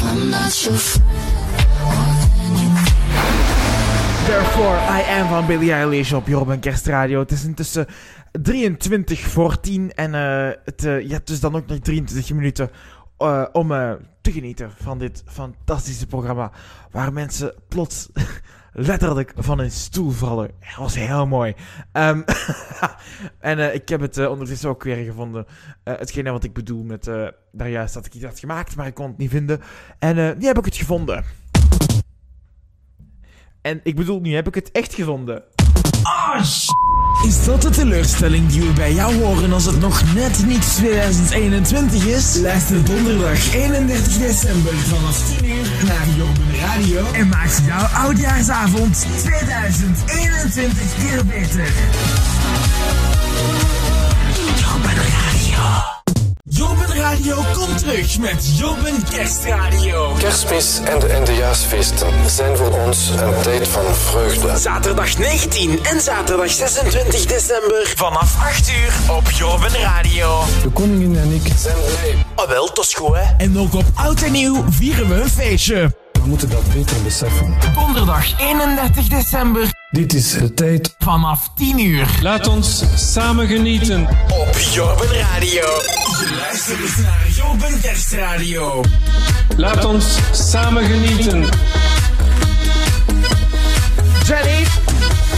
Therefore 4.25 4.77
I 4.77 5.19
Am 5.19 5.27
van 5.27 5.45
Billie 5.45 5.71
Eilish 5.71 6.11
op 6.13 6.27
Jorben 6.27 6.59
Kerstradio. 6.59 7.19
Het 7.19 7.31
is 7.31 7.43
intussen 7.43 7.85
23 8.31 9.19
voor 9.19 9.59
10 9.59 9.93
en 9.93 10.13
uh, 10.13 10.49
het, 10.65 10.83
uh, 10.83 11.01
je 11.01 11.13
hebt 11.13 11.27
dus 11.27 11.39
dan 11.39 11.55
ook 11.55 11.67
nog 11.67 11.79
23 11.79 12.33
minuten 12.33 12.69
uh, 13.19 13.45
om 13.51 13.67
te 14.21 14.31
genieten 14.31 14.71
van 14.81 14.97
dit 14.97 15.23
fantastische 15.25 16.07
programma. 16.07 16.51
Waar 16.91 17.13
mensen 17.13 17.53
plots 17.67 18.09
letterlijk 18.71 19.33
van 19.35 19.59
hun 19.59 19.71
stoel 19.71 20.09
vallen. 20.09 20.51
Dat 20.59 20.75
was 20.75 20.95
heel 20.95 21.27
mooi. 21.27 21.53
Um, 21.93 22.23
en 23.39 23.57
uh, 23.57 23.73
ik 23.73 23.89
heb 23.89 24.01
het 24.01 24.27
ondertussen 24.27 24.69
ook 24.69 24.83
weer 24.83 25.05
gevonden. 25.05 25.45
hetgene 25.83 26.31
wat 26.31 26.43
ik 26.43 26.53
bedoel 26.53 26.83
met 26.83 27.03
daar 27.51 27.69
juist 27.69 27.93
dat 27.93 28.05
ik 28.05 28.13
iets 28.13 28.25
had 28.25 28.39
gemaakt, 28.39 28.75
maar 28.75 28.87
ik 28.87 28.93
kon 28.93 29.07
het 29.07 29.17
niet 29.17 29.29
vinden. 29.29 29.61
En 29.99 30.15
nu 30.15 30.45
heb 30.45 30.57
ik 30.57 30.65
het 30.65 30.75
gevonden. 30.75 31.23
En 33.61 33.79
ik 33.83 33.95
bedoel, 33.95 34.21
nu 34.21 34.33
heb 34.33 34.47
ik 34.47 34.55
het 34.55 34.71
echt 34.71 34.93
gevonden. 34.93 35.43
Oh, 36.03 36.41
Is 37.27 37.43
dat 37.45 37.61
de 37.61 37.69
teleurstelling 37.69 38.49
die 38.49 38.61
we 38.61 38.73
bij 38.73 38.93
jou 38.93 39.23
horen 39.23 39.53
als 39.53 39.65
het 39.65 39.79
nog 39.79 40.13
net 40.13 40.45
niet 40.45 40.75
2021 40.75 42.05
is? 42.05 42.37
Luister 42.41 42.83
donderdag 42.83 43.53
31 43.53 44.17
december 44.17 44.73
vanaf 44.73 45.37
10 45.37 45.49
uur 45.49 45.69
naar 45.85 46.07
Jorben 46.17 46.59
Radio 46.59 47.05
en 47.13 47.27
maak 47.27 47.49
jouw 47.65 47.85
oudjaarsavond 48.03 49.05
2021 49.23 50.95
keer 50.99 51.25
beter. 51.25 51.67
Jorben 56.53 56.95
Radio 56.95 57.35
komt 57.53 57.77
terug 57.77 58.19
met 58.19 58.57
Jorben 58.57 59.03
Kerstradio. 59.09 60.13
Kerstmis 60.19 60.79
en 60.85 60.99
de 60.99 61.07
Eindejaarsfeesten 61.07 62.29
zijn 62.29 62.57
voor 62.57 62.79
ons 62.85 63.09
een 63.09 63.41
tijd 63.41 63.67
van 63.67 63.95
vreugde. 63.95 64.57
Zaterdag 64.57 65.17
19 65.17 65.79
en 65.83 66.01
zaterdag 66.01 66.49
26 66.49 67.25
december 67.25 67.93
vanaf 67.95 68.35
8 68.43 68.69
uur 68.69 69.15
op 69.15 69.31
Jorben 69.31 69.79
Radio. 69.81 70.43
De 70.63 70.69
koningin 70.69 71.17
en 71.17 71.31
ik 71.31 71.53
zijn 71.57 71.77
blij. 71.85 72.25
Ah 72.35 72.49
wel, 72.49 72.73
dat 72.73 72.85
is 72.85 72.93
goed 72.93 73.15
hè. 73.15 73.35
En 73.37 73.59
ook 73.59 73.73
op 73.73 73.85
oud 73.95 74.21
en 74.21 74.31
nieuw 74.31 74.63
vieren 74.69 75.07
we 75.07 75.21
een 75.21 75.29
feestje. 75.29 76.00
We 76.23 76.27
moeten 76.27 76.49
dat 76.49 76.73
beter 76.73 77.01
beseffen. 77.03 77.53
Donderdag 77.73 78.39
31 78.39 79.07
december 79.07 79.69
Dit 79.91 80.13
is 80.13 80.31
de 80.31 80.53
tijd. 80.53 80.95
vanaf 80.99 81.49
10 81.55 81.79
uur. 81.79 82.07
Laat 82.21 82.47
ons 82.47 82.83
samen 82.95 83.47
genieten. 83.47 84.07
Op 84.29 84.57
Jorben 84.71 85.07
Radio. 85.07 85.61
Je 86.19 86.37
luistert 86.39 86.77
dus 86.77 86.97
naar 86.97 87.27
Jorben 87.35 87.81
Kerstradio. 87.81 88.83
Laat 89.57 89.85
ons 89.85 90.05
samen 90.31 90.83
genieten. 90.83 91.49
Jenny, 94.25 94.65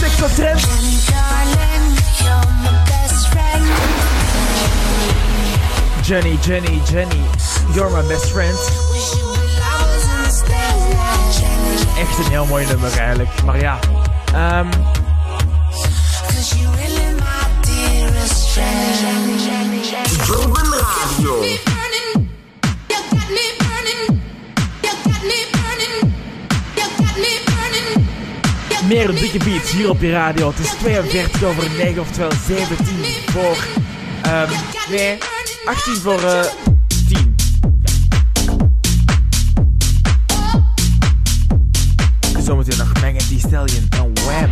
TikTok 0.00 0.28
trend. 0.28 0.66
Jenny, 6.02 6.36
Jenny, 6.42 6.80
Jenny, 6.90 7.20
you're 7.74 7.88
my 7.90 8.02
best 8.08 8.30
friend. 8.30 9.33
Echt 11.98 12.18
een 12.18 12.30
heel 12.30 12.46
mooi 12.46 12.66
nummer 12.66 12.98
eigenlijk. 12.98 13.42
Maar 13.44 13.60
ja, 13.60 13.78
ehm 14.34 14.68
Radio. 20.80 21.42
meer 28.88 29.14
dikke 29.14 29.38
beats 29.38 29.72
hier 29.72 29.90
op 29.90 30.00
je 30.00 30.10
radio. 30.10 30.48
Het 30.48 30.58
is 30.58 30.70
42 30.70 31.44
over 31.44 31.70
9, 31.78 32.00
oftewel 32.00 32.30
17 32.46 32.86
voor... 33.26 33.56
ehm 34.22 34.50
nee, 34.90 35.18
18 35.64 35.94
voor 35.94 36.22
eh 36.22 36.73
Zometeen 42.44 42.78
nog 42.78 42.92
Megan 42.92 43.28
Thee 43.28 43.38
Stallion 43.38 43.86
en 43.90 44.12
Wham. 44.14 44.50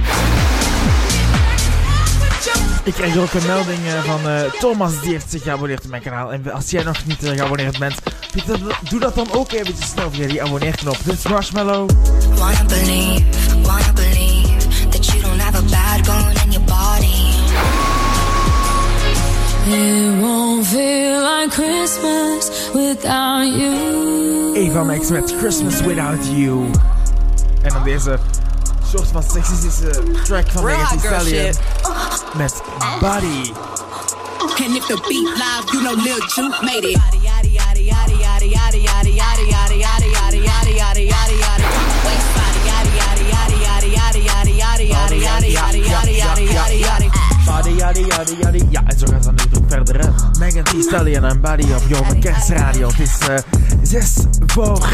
Ik 2.85 2.95
krijg 2.95 3.17
ook 3.17 3.33
een 3.33 3.47
melding 3.47 3.79
eh, 3.87 4.05
van 4.05 4.29
eh, 4.29 4.53
Thomas, 4.61 5.01
die 5.01 5.13
heeft 5.13 5.31
zich 5.31 5.43
geabonneerd 5.43 5.85
op 5.85 5.91
mijn 5.91 6.03
kanaal. 6.03 6.33
En 6.33 6.53
als 6.53 6.71
jij 6.71 6.83
nog 6.83 7.07
niet 7.07 7.23
eh, 7.23 7.31
geabonneerd 7.37 7.79
bent, 7.79 7.95
doe 8.33 8.59
dat, 8.59 8.61
doe 8.89 9.01
dat 9.01 9.15
dan 9.15 9.33
ook 9.33 9.53
eventjes 9.53 9.89
snel 9.89 10.11
via 10.11 10.27
die 10.29 10.43
abonneerknop. 10.43 10.97
Dit 11.05 11.15
is 11.15 11.29
Marshmallow. 11.29 11.91
Wanna 12.37 12.65
believe, 12.67 13.25
wanna 13.63 13.93
believe 13.95 14.89
that 14.89 15.07
you 15.07 15.21
don't 15.21 15.41
have 15.41 15.59
a 15.59 15.63
bad 15.63 16.07
bone 16.07 16.45
in 16.45 16.51
your 16.51 16.65
body. 16.65 17.31
It 19.67 20.21
won't 20.21 20.67
feel 20.67 21.21
like 21.21 21.51
Christmas 21.51 22.71
without 22.75 23.55
you. 23.57 24.55
Eva 24.55 24.83
Max 24.85 25.11
met 25.11 25.35
Christmas 25.39 25.81
Without 25.81 26.27
You. 26.27 26.71
En 27.63 27.73
dan 27.73 27.83
deze 27.83 28.19
soort 28.91 29.09
van 29.09 29.23
sexistische 29.23 30.03
track 30.25 30.49
van 30.51 30.65
Megan 30.65 30.99
Thee 30.99 30.99
Stallion. 30.99 31.55
Met 32.37 32.63
Body. 33.01 33.53
And 34.63 34.77
if 34.77 34.87
the 34.87 34.97
beat 35.09 35.29
live, 35.43 35.73
you 35.73 35.83
know 35.83 35.95
Lil 36.05 36.21
Juke 36.37 36.63
made 36.63 36.85
it. 36.85 36.99
Body, 47.47 47.71
yadi, 47.71 48.07
yadi, 48.07 48.37
yadi. 48.41 48.67
Ja, 48.71 48.83
en 48.87 48.99
zo 48.99 49.07
gaat 49.07 49.15
het 49.15 49.25
dan 49.25 49.35
natuurlijk 49.35 49.73
verder. 49.73 50.01
Hè. 50.01 50.11
Megan 50.39 50.63
Thee 50.63 50.83
Stallion 50.83 51.25
en 51.25 51.41
Body 51.41 51.73
op 51.73 51.83
Jorma 51.89 52.15
Kerstradio. 52.21 52.89
Het 52.89 52.99
is 52.99 53.19
eh 53.19 53.37
6 53.83 54.15
voor 54.47 54.89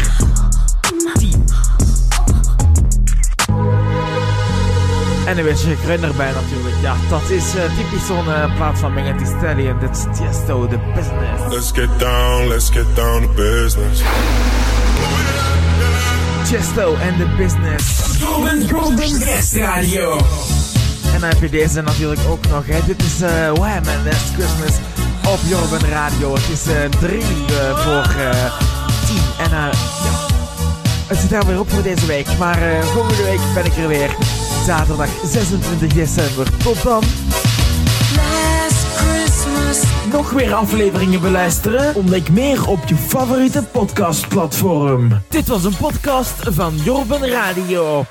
En 5.29 5.35
dan 5.35 5.43
weet 5.43 5.61
je 5.61 5.71
ik 5.71 6.01
erbij 6.01 6.31
natuurlijk. 6.31 6.75
Ja, 6.81 6.95
dat 7.09 7.29
is 7.29 7.55
eh, 7.55 7.63
typisch 7.77 8.07
zo'n 8.07 8.33
eh, 8.33 8.55
plaat 8.55 8.79
van 8.79 8.93
Megan 8.93 9.17
Thee 9.17 9.27
Stallion. 9.37 9.79
Dit 9.79 9.89
is 9.89 10.17
Tiesto, 10.17 10.67
The 10.67 10.79
Business. 10.95 11.53
Let's 11.53 11.71
get 11.73 11.99
down, 11.99 12.47
let's 12.47 12.69
get 12.69 12.95
down 12.95 13.21
to 13.21 13.33
business. 13.33 14.01
Chesto 16.45 16.95
en 16.95 17.17
The 17.17 17.27
Business. 17.37 17.85
Golden 18.21 18.69
Golden 18.69 19.19
Kerstradio. 19.19 20.17
En 21.13 21.19
dan 21.19 21.29
heb 21.29 21.41
je 21.41 21.49
deze 21.49 21.81
natuurlijk 21.81 22.21
ook 22.29 22.47
nog. 22.49 22.65
Hè. 22.65 22.79
Dit 22.85 23.03
is 23.03 23.21
eh 23.21 23.51
Wham 23.53 23.77
and 23.77 24.05
Last 24.05 24.33
Christmas 24.33 24.77
op 25.25 25.39
Jorben 25.47 25.89
Radio. 25.89 26.33
Het 26.33 26.49
is 26.51 26.65
eh 26.67 26.89
3 26.99 27.21
voor 27.75 28.15
eh 28.17 28.53
10. 29.05 29.17
En 29.37 29.51
eh 29.51 29.73
ja, 30.03 30.19
het 31.07 31.17
zit 31.17 31.29
daar 31.29 31.45
weer 31.45 31.59
op 31.59 31.69
voor 31.71 31.83
deze 31.83 32.05
week. 32.05 32.27
Maar 32.37 32.61
eh, 32.61 32.83
volgende 32.83 33.23
week 33.23 33.39
ben 33.53 33.65
ik 33.65 33.77
er 33.77 33.87
weer. 33.87 34.09
Zaterdag 34.65 35.09
26 35.25 35.93
december. 35.93 36.57
Tot 36.57 36.83
dan. 36.83 37.03
Nog 40.11 40.31
weer 40.31 40.53
afleveringen 40.53 41.21
beluisteren? 41.21 41.95
Ontdek 41.95 42.29
meer 42.29 42.67
op 42.67 42.79
je 42.87 42.95
favoriete 42.95 43.63
podcastplatform. 43.63 45.21
Dit 45.29 45.47
was 45.47 45.63
een 45.63 45.77
podcast 45.77 46.33
van 46.49 46.75
Jorben 46.75 47.29
Radio. 47.29 48.05